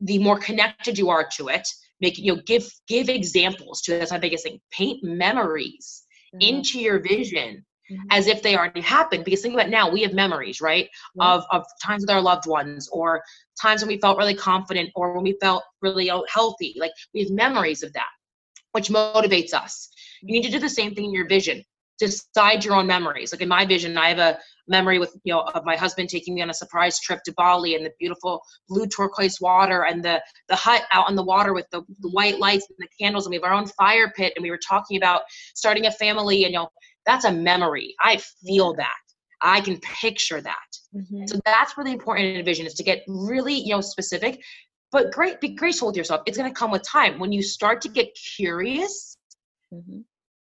the 0.00 0.18
more 0.18 0.38
connected 0.38 0.98
you 0.98 1.10
are 1.10 1.28
to 1.36 1.48
it. 1.48 1.68
Make 2.00 2.18
you 2.18 2.34
know, 2.34 2.42
give 2.46 2.68
give 2.86 3.08
examples 3.08 3.80
to 3.82 3.98
that's 3.98 4.10
my 4.10 4.18
biggest 4.18 4.44
thing. 4.44 4.60
Paint 4.70 5.02
memories 5.02 6.04
mm-hmm. 6.34 6.56
into 6.56 6.78
your 6.78 7.00
vision 7.00 7.64
mm-hmm. 7.90 8.02
as 8.10 8.26
if 8.26 8.42
they 8.42 8.56
already 8.56 8.80
happened. 8.80 9.24
Because 9.24 9.42
think 9.42 9.54
about 9.54 9.70
now, 9.70 9.90
we 9.90 10.02
have 10.02 10.12
memories, 10.12 10.60
right? 10.60 10.88
Of, 11.20 11.44
of 11.50 11.64
times 11.84 12.02
with 12.02 12.10
our 12.10 12.20
loved 12.20 12.46
ones 12.46 12.88
or 12.92 13.22
times 13.60 13.82
when 13.82 13.88
we 13.88 14.00
felt 14.00 14.18
really 14.18 14.34
confident 14.34 14.90
or 14.94 15.14
when 15.14 15.24
we 15.24 15.36
felt 15.40 15.64
really 15.82 16.10
healthy. 16.32 16.74
Like 16.78 16.92
we 17.14 17.20
have 17.20 17.30
memories 17.30 17.82
of 17.82 17.92
that, 17.94 18.08
which 18.72 18.88
motivates 18.88 19.52
us. 19.52 19.88
You 20.22 20.32
need 20.32 20.46
to 20.46 20.52
do 20.52 20.58
the 20.58 20.68
same 20.68 20.94
thing 20.94 21.06
in 21.06 21.12
your 21.12 21.28
vision. 21.28 21.62
Decide 21.98 22.64
your 22.64 22.74
own 22.74 22.86
memories. 22.86 23.32
Like 23.32 23.42
in 23.42 23.48
my 23.48 23.66
vision, 23.66 23.98
I 23.98 24.08
have 24.08 24.18
a 24.18 24.38
memory 24.68 24.98
with 24.98 25.14
you 25.24 25.32
know 25.32 25.40
of 25.40 25.64
my 25.64 25.76
husband 25.76 26.08
taking 26.08 26.34
me 26.34 26.42
on 26.42 26.50
a 26.50 26.54
surprise 26.54 27.00
trip 27.00 27.20
to 27.24 27.32
Bali 27.32 27.74
and 27.74 27.84
the 27.84 27.92
beautiful 27.98 28.42
blue 28.68 28.86
turquoise 28.86 29.40
water 29.40 29.84
and 29.84 30.04
the 30.04 30.22
the 30.48 30.56
hut 30.56 30.82
out 30.92 31.08
on 31.08 31.16
the 31.16 31.24
water 31.24 31.54
with 31.54 31.66
the, 31.70 31.82
the 32.00 32.10
white 32.10 32.38
lights 32.38 32.66
and 32.68 32.76
the 32.78 32.88
candles 33.00 33.26
and 33.26 33.30
we 33.30 33.36
have 33.36 33.44
our 33.44 33.52
own 33.52 33.66
fire 33.66 34.12
pit 34.16 34.32
and 34.36 34.42
we 34.42 34.50
were 34.50 34.58
talking 34.58 34.96
about 34.96 35.22
starting 35.54 35.86
a 35.86 35.92
family 35.92 36.44
and 36.44 36.52
you 36.52 36.58
know 36.58 36.68
that's 37.06 37.24
a 37.24 37.32
memory. 37.32 37.94
I 38.02 38.18
feel 38.46 38.74
that. 38.74 38.94
I 39.40 39.60
can 39.60 39.78
picture 39.78 40.40
that. 40.40 40.68
Mm-hmm. 40.94 41.26
So 41.26 41.40
that's 41.44 41.78
really 41.78 41.92
important 41.92 42.34
in 42.34 42.40
a 42.40 42.42
vision 42.42 42.66
is 42.66 42.74
to 42.74 42.82
get 42.82 43.02
really 43.08 43.54
you 43.54 43.74
know 43.74 43.80
specific, 43.80 44.42
but 44.92 45.12
great 45.12 45.40
be 45.40 45.50
graceful 45.50 45.88
with 45.88 45.96
yourself. 45.96 46.22
It's 46.26 46.36
going 46.36 46.50
to 46.52 46.58
come 46.58 46.70
with 46.70 46.82
time 46.82 47.18
when 47.18 47.32
you 47.32 47.42
start 47.42 47.80
to 47.82 47.88
get 47.88 48.08
curious. 48.36 49.16
Mm-hmm 49.72 50.00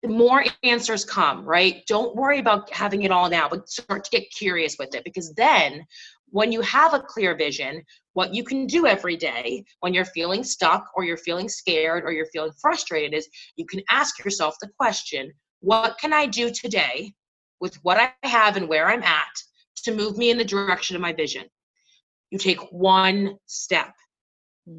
more 0.06 0.46
answers 0.64 1.04
come, 1.04 1.44
right? 1.44 1.84
Don't 1.88 2.16
worry 2.16 2.40
about 2.40 2.72
having 2.72 3.04
it 3.04 3.12
all 3.12 3.30
now, 3.30 3.50
but 3.50 3.70
start 3.70 4.04
to 4.04 4.12
get 4.12 4.32
curious 4.32 4.76
with 4.78 4.94
it 4.94 5.04
because 5.04 5.34
then 5.34 5.86
when 6.30 6.52
you 6.52 6.62
have 6.62 6.94
a 6.94 7.00
clear 7.00 7.36
vision, 7.36 7.82
what 8.14 8.34
you 8.34 8.44
can 8.44 8.68
do 8.68 8.86
every 8.86 9.16
day 9.16 9.64
when 9.80 9.94
you're 9.94 10.06
feeling 10.06 10.44
stuck 10.44 10.86
or 10.96 11.04
you're 11.04 11.18
feeling 11.18 11.48
scared 11.48 12.04
or 12.04 12.12
you're 12.12 12.28
feeling 12.28 12.52
frustrated 12.60 13.14
is 13.14 13.28
you 13.56 13.66
can 13.66 13.82
ask 13.90 14.24
yourself 14.24 14.56
the 14.62 14.70
question, 14.80 15.32
what 15.62 15.98
can 16.00 16.14
I 16.14 16.26
do 16.26 16.52
today 16.52 17.14
with 17.60 17.76
what 17.84 17.98
I 17.98 18.28
have 18.28 18.58
and 18.58 18.68
where 18.68 18.88
I'm 18.88 19.04
at 19.04 19.34
to 19.84 19.96
move 19.96 20.18
me 20.18 20.30
in 20.30 20.38
the 20.38 20.44
direction 20.44 20.96
of 20.96 21.02
my 21.02 21.14
vision? 21.14 21.46
You 22.30 22.38
take 22.38 22.60
one 22.72 23.38
step. 23.46 23.94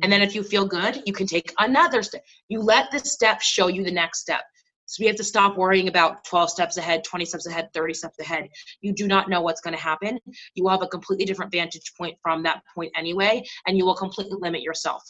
And 0.02 0.12
then 0.12 0.20
mm. 0.20 0.26
if 0.26 0.35
you 0.35 0.42
feel 0.42 0.66
good, 0.66 1.02
you 1.07 1.14
can 1.14 1.26
take 1.26 1.54
another 1.59 2.02
step. 2.02 2.22
You 2.48 2.61
let 2.61 2.90
the 2.90 2.98
step 2.98 3.40
show 3.40 3.68
you 3.68 3.83
the 3.83 3.90
next 3.90 4.20
step 4.20 4.42
So 4.88 5.03
we 5.03 5.07
have 5.07 5.16
to 5.16 5.24
stop 5.24 5.59
worrying 5.59 5.88
about 5.88 6.24
12 6.24 6.48
steps 6.48 6.79
ahead, 6.79 7.05
20 7.05 7.27
steps 7.27 7.46
ahead, 7.46 7.68
30 7.74 7.92
steps 7.92 8.18
ahead. 8.18 8.48
You 8.81 8.94
do 8.94 9.07
not 9.07 9.29
know 9.29 9.42
what's 9.42 9.61
going 9.61 9.77
to 9.77 9.83
happen. 9.83 10.18
You 10.55 10.64
will 10.64 10.70
have 10.70 10.83
a 10.83 10.87
completely 10.87 11.27
different 11.27 11.53
vantage 11.53 11.92
point 11.96 12.16
from 12.22 12.42
that 12.44 12.62
point 12.74 12.90
anyway, 12.96 13.44
and 13.66 13.77
you 13.77 13.85
will 13.85 13.94
completely 13.94 14.38
limit 14.40 14.62
yourself 14.62 15.03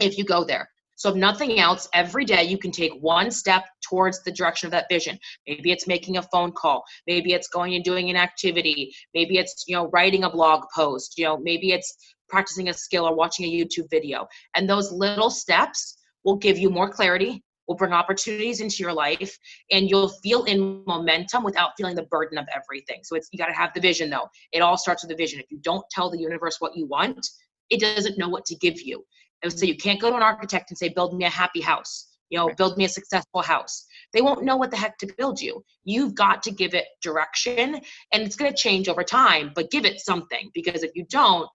if 0.00 0.18
you 0.18 0.24
go 0.24 0.44
there. 0.44 0.68
So, 0.96 1.08
if 1.08 1.16
nothing 1.16 1.58
else, 1.58 1.88
every 1.94 2.26
day 2.26 2.44
you 2.44 2.58
can 2.58 2.70
take 2.70 2.92
one 3.00 3.30
step 3.30 3.64
towards 3.82 4.22
the 4.22 4.32
direction 4.32 4.66
of 4.66 4.72
that 4.72 4.84
vision. 4.90 5.18
Maybe 5.48 5.72
it's 5.72 5.86
making 5.86 6.18
a 6.18 6.22
phone 6.24 6.52
call. 6.52 6.84
Maybe 7.06 7.32
it's 7.32 7.48
going 7.48 7.74
and 7.74 7.82
doing 7.82 8.10
an 8.10 8.16
activity. 8.16 8.94
Maybe 9.14 9.38
it's, 9.38 9.64
you 9.66 9.76
know, 9.76 9.88
writing 9.94 10.24
a 10.24 10.30
blog 10.30 10.66
post. 10.74 11.16
You 11.16 11.24
know, 11.24 11.38
maybe 11.38 11.72
it's 11.72 11.96
practicing 12.28 12.68
a 12.68 12.74
skill 12.74 13.06
or 13.06 13.14
watching 13.14 13.46
a 13.46 13.50
YouTube 13.50 13.88
video. 13.88 14.28
And 14.54 14.68
those 14.68 14.92
little 14.92 15.30
steps 15.30 15.96
will 16.22 16.36
give 16.36 16.58
you 16.58 16.68
more 16.68 16.90
clarity, 16.90 17.42
will 17.70 17.76
bring 17.76 17.92
opportunities 17.92 18.60
into 18.60 18.82
your 18.82 18.92
life, 18.92 19.38
and 19.70 19.88
you'll 19.88 20.08
feel 20.08 20.42
in 20.44 20.82
momentum 20.88 21.44
without 21.44 21.70
feeling 21.76 21.94
the 21.94 22.02
burden 22.02 22.36
of 22.36 22.46
everything. 22.52 22.98
So, 23.04 23.14
it's 23.14 23.28
you 23.30 23.38
got 23.38 23.46
to 23.46 23.52
have 23.52 23.72
the 23.74 23.80
vision 23.80 24.10
though. 24.10 24.28
It 24.50 24.58
all 24.58 24.76
starts 24.76 25.04
with 25.04 25.10
the 25.10 25.16
vision. 25.16 25.38
If 25.38 25.52
you 25.52 25.58
don't 25.58 25.84
tell 25.92 26.10
the 26.10 26.18
universe 26.18 26.56
what 26.58 26.76
you 26.76 26.86
want, 26.86 27.24
it 27.70 27.80
doesn't 27.80 28.18
know 28.18 28.28
what 28.28 28.44
to 28.46 28.56
give 28.56 28.80
you. 28.80 29.04
And 29.42 29.56
so 29.56 29.64
you 29.64 29.76
can't 29.76 30.00
go 30.00 30.10
to 30.10 30.16
an 30.16 30.22
architect 30.22 30.70
and 30.70 30.76
say, 30.76 30.88
build 30.88 31.16
me 31.16 31.24
a 31.24 31.30
happy 31.30 31.60
house, 31.60 32.08
you 32.28 32.38
know, 32.38 32.50
build 32.56 32.76
me 32.76 32.84
a 32.84 32.88
successful 32.88 33.42
house. 33.42 33.86
They 34.12 34.20
won't 34.20 34.44
know 34.44 34.56
what 34.56 34.70
the 34.70 34.76
heck 34.76 34.98
to 34.98 35.14
build 35.16 35.40
you. 35.40 35.64
You've 35.84 36.14
got 36.14 36.42
to 36.42 36.50
give 36.50 36.74
it 36.74 36.86
direction 37.02 37.80
and 38.12 38.22
it's 38.22 38.36
going 38.36 38.50
to 38.52 38.56
change 38.56 38.88
over 38.88 39.04
time, 39.04 39.52
but 39.54 39.70
give 39.70 39.84
it 39.84 40.00
something 40.00 40.50
because 40.52 40.82
if 40.82 40.90
you 40.94 41.06
don't, 41.08 41.48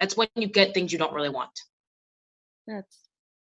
that's 0.00 0.16
when 0.16 0.28
you 0.34 0.48
get 0.48 0.74
things 0.74 0.92
you 0.92 0.98
don't 0.98 1.14
really 1.14 1.30
want. 1.30 1.52
That's 2.66 2.98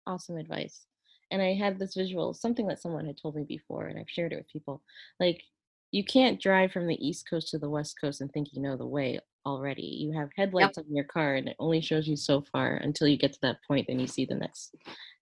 awesome 0.07 0.37
advice. 0.37 0.88
And 1.31 1.43
I 1.43 1.55
had 1.55 1.79
this 1.79 1.95
visual, 1.95 2.33
something 2.35 2.67
that 2.69 2.81
someone 2.81 3.07
had 3.07 3.21
told 3.21 3.37
me 3.37 3.45
before, 3.45 3.87
and 3.87 3.99
I've 3.99 4.09
shared 4.09 4.33
it 4.33 4.37
with 4.37 4.53
people. 4.53 4.83
Like, 5.21 5.43
you 5.91 6.05
can't 6.05 6.41
drive 6.41 6.73
from 6.73 6.87
the 6.87 7.07
East 7.07 7.29
Coast 7.29 7.49
to 7.51 7.59
the 7.59 7.71
West 7.71 7.97
Coast 8.01 8.21
and 8.21 8.31
think 8.33 8.49
you 8.53 8.63
know 8.63 8.77
the 8.77 8.87
way 8.87 9.21
already. 9.47 9.83
You 9.83 10.13
have 10.13 10.29
headlights 10.37 10.77
yep. 10.77 10.87
on 10.87 10.95
your 10.95 11.05
car 11.05 11.35
and 11.35 11.49
it 11.49 11.57
only 11.59 11.81
shows 11.81 12.07
you 12.07 12.17
so 12.17 12.43
far 12.53 12.75
until 12.75 13.09
you 13.09 13.17
get 13.17 13.33
to 13.33 13.39
that 13.43 13.59
point, 13.67 13.87
then 13.89 13.99
you 13.99 14.07
see 14.07 14.27
the 14.27 14.35
next 14.35 14.75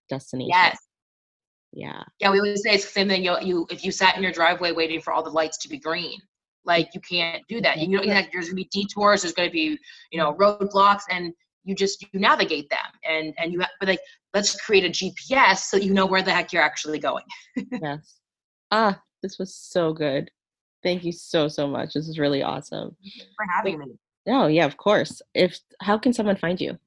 destination. 0.09 0.49
Yes. 0.49 0.77
Yeah. 1.71 2.03
Yeah, 2.19 2.31
we 2.31 2.39
always 2.39 2.63
say 2.63 2.71
it's 2.71 2.85
the 2.85 2.91
same 2.91 3.07
thing. 3.07 3.23
You, 3.23 3.37
you 3.41 3.67
if 3.69 3.85
you 3.85 3.91
sat 3.91 4.17
in 4.17 4.23
your 4.23 4.31
driveway 4.31 4.71
waiting 4.71 5.01
for 5.01 5.13
all 5.13 5.23
the 5.23 5.29
lights 5.29 5.57
to 5.59 5.69
be 5.69 5.77
green, 5.77 6.19
like 6.65 6.89
you 6.93 7.01
can't 7.01 7.43
do 7.47 7.61
that. 7.61 7.77
You 7.77 7.87
know, 7.87 8.01
like, 8.01 8.31
there's 8.31 8.47
gonna 8.47 8.55
be 8.55 8.69
detours, 8.71 9.21
there's 9.21 9.33
gonna 9.33 9.49
be, 9.49 9.77
you 10.11 10.19
know, 10.19 10.33
roadblocks 10.33 11.03
and 11.09 11.33
you 11.63 11.75
just 11.75 12.01
you 12.13 12.19
navigate 12.19 12.69
them 12.69 12.79
and 13.07 13.33
and 13.37 13.51
you 13.51 13.59
have 13.59 13.69
but 13.79 13.89
like 13.89 13.99
let's 14.37 14.55
create 14.61 14.85
a 14.85 14.89
GPS 14.89 15.57
so 15.57 15.77
you 15.77 15.93
know 15.93 16.05
where 16.05 16.21
the 16.21 16.31
heck 16.31 16.53
you're 16.53 16.61
actually 16.61 16.99
going. 16.99 17.25
yes. 17.81 18.19
Ah, 18.71 19.01
this 19.23 19.39
was 19.39 19.55
so 19.55 19.93
good. 19.93 20.29
Thank 20.83 21.03
you 21.03 21.11
so 21.11 21.47
so 21.47 21.67
much. 21.67 21.93
This 21.93 22.07
is 22.07 22.19
really 22.19 22.43
awesome. 22.43 22.95
For 23.35 23.45
having 23.55 23.79
me. 23.79 23.97
Oh 24.27 24.45
yeah, 24.47 24.65
of 24.65 24.77
course. 24.77 25.21
If 25.33 25.59
how 25.81 25.97
can 25.97 26.13
someone 26.13 26.35
find 26.35 26.61
you? 26.61 26.77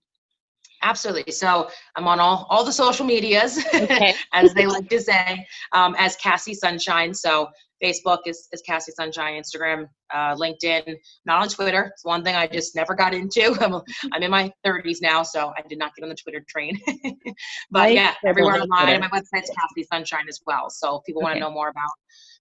Absolutely. 0.82 1.32
So 1.32 1.68
I'm 1.96 2.06
on 2.08 2.20
all, 2.20 2.46
all 2.48 2.64
the 2.64 2.72
social 2.72 3.04
medias, 3.04 3.58
okay. 3.74 4.14
as 4.32 4.54
they 4.54 4.66
like 4.66 4.88
to 4.88 5.00
say, 5.00 5.46
um, 5.72 5.94
as 5.98 6.16
Cassie 6.16 6.54
Sunshine. 6.54 7.12
So 7.12 7.48
Facebook 7.82 8.20
is, 8.26 8.48
is 8.52 8.62
Cassie 8.62 8.92
Sunshine, 8.92 9.40
Instagram, 9.40 9.88
uh, 10.12 10.34
LinkedIn, 10.34 10.96
not 11.24 11.42
on 11.42 11.48
Twitter. 11.48 11.90
It's 11.92 12.04
one 12.04 12.22
thing 12.22 12.34
I 12.34 12.46
just 12.46 12.74
never 12.74 12.94
got 12.94 13.14
into. 13.14 13.56
I'm, 13.60 13.80
I'm 14.12 14.22
in 14.22 14.30
my 14.30 14.52
30s 14.66 14.98
now, 15.00 15.22
so 15.22 15.52
I 15.56 15.62
did 15.68 15.78
not 15.78 15.94
get 15.94 16.02
on 16.02 16.08
the 16.08 16.14
Twitter 16.14 16.44
train. 16.48 16.80
but 17.70 17.80
right. 17.80 17.94
yeah, 17.94 18.14
everywhere 18.24 18.60
online. 18.60 19.00
My 19.00 19.08
website's 19.08 19.50
Cassie 19.50 19.86
Sunshine 19.90 20.26
as 20.28 20.40
well. 20.46 20.70
So 20.70 20.96
if 20.96 21.04
people 21.04 21.22
okay. 21.22 21.24
want 21.24 21.34
to 21.36 21.40
know 21.40 21.50
more 21.50 21.68
about 21.68 21.90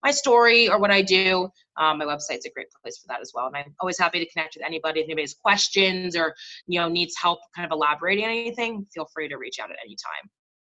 my 0.04 0.12
story 0.12 0.69
or 0.69 0.80
what 0.80 0.91
I 0.91 1.02
do, 1.02 1.49
um, 1.78 1.97
my 1.97 2.06
website's 2.06 2.45
a 2.45 2.49
great 2.49 2.67
place 2.82 2.97
for 2.97 3.08
that 3.08 3.21
as 3.21 3.32
well. 3.34 3.47
And 3.47 3.56
I'm 3.58 3.75
always 3.80 3.97
happy 3.97 4.19
to 4.19 4.32
connect 4.32 4.56
with 4.56 4.65
anybody. 4.65 5.02
If 5.02 5.06
anybody 5.06 5.23
has 5.23 5.34
questions 5.34 6.15
or 6.15 6.36
you 6.67 6.80
know 6.80 6.88
needs 6.89 7.15
help 7.21 7.39
kind 7.56 7.65
of 7.65 7.71
elaborating 7.71 8.25
on 8.25 8.32
anything, 8.32 8.86
feel 8.93 9.08
free 9.13 9.28
to 9.30 9.38
reach 9.38 9.60
out 9.60 9.71
at 9.71 9.78
any 9.84 9.95
time. 9.95 10.30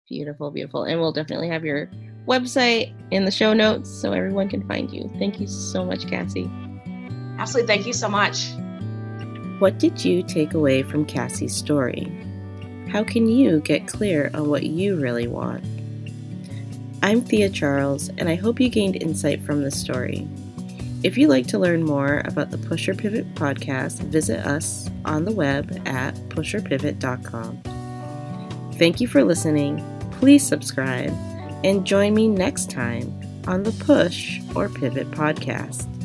Beautiful, 0.09 0.50
beautiful. 0.50 0.85
And 0.85 1.00
we'll 1.00 1.12
definitely 1.12 1.48
have 1.48 1.64
your 1.64 1.90
website 2.26 2.92
in 3.10 3.24
the 3.24 3.30
show 3.30 3.52
notes 3.52 3.90
so 3.90 4.12
everyone 4.12 4.48
can 4.48 4.66
find 4.66 4.90
you. 4.92 5.10
Thank 5.18 5.40
you 5.40 5.46
so 5.46 5.84
much, 5.84 6.06
Cassie. 6.08 6.50
Absolutely. 7.38 7.74
Thank 7.74 7.86
you 7.86 7.92
so 7.92 8.08
much. 8.08 8.48
What 9.58 9.78
did 9.78 10.04
you 10.04 10.22
take 10.22 10.54
away 10.54 10.82
from 10.82 11.06
Cassie's 11.06 11.54
story? 11.54 12.12
How 12.90 13.04
can 13.04 13.28
you 13.28 13.60
get 13.60 13.86
clear 13.88 14.30
on 14.34 14.48
what 14.48 14.64
you 14.64 14.96
really 14.96 15.26
want? 15.26 15.64
I'm 17.02 17.22
Thea 17.22 17.48
Charles, 17.48 18.08
and 18.18 18.28
I 18.28 18.34
hope 18.34 18.60
you 18.60 18.68
gained 18.68 18.96
insight 18.96 19.42
from 19.44 19.62
this 19.62 19.80
story. 19.80 20.26
If 21.02 21.16
you'd 21.16 21.28
like 21.28 21.46
to 21.48 21.58
learn 21.58 21.84
more 21.84 22.22
about 22.24 22.50
the 22.50 22.58
Push 22.58 22.88
or 22.88 22.94
Pivot 22.94 23.34
podcast, 23.34 24.00
visit 24.00 24.40
us 24.40 24.90
on 25.04 25.24
the 25.24 25.32
web 25.32 25.80
at 25.86 26.14
pushorpivot.com. 26.30 27.62
Thank 28.74 29.00
you 29.00 29.06
for 29.06 29.22
listening. 29.22 29.84
Please 30.12 30.46
subscribe 30.46 31.14
and 31.64 31.84
join 31.84 32.14
me 32.14 32.28
next 32.28 32.70
time 32.70 33.12
on 33.46 33.62
the 33.62 33.72
Push 33.72 34.40
or 34.54 34.68
Pivot 34.68 35.10
podcast. 35.12 35.95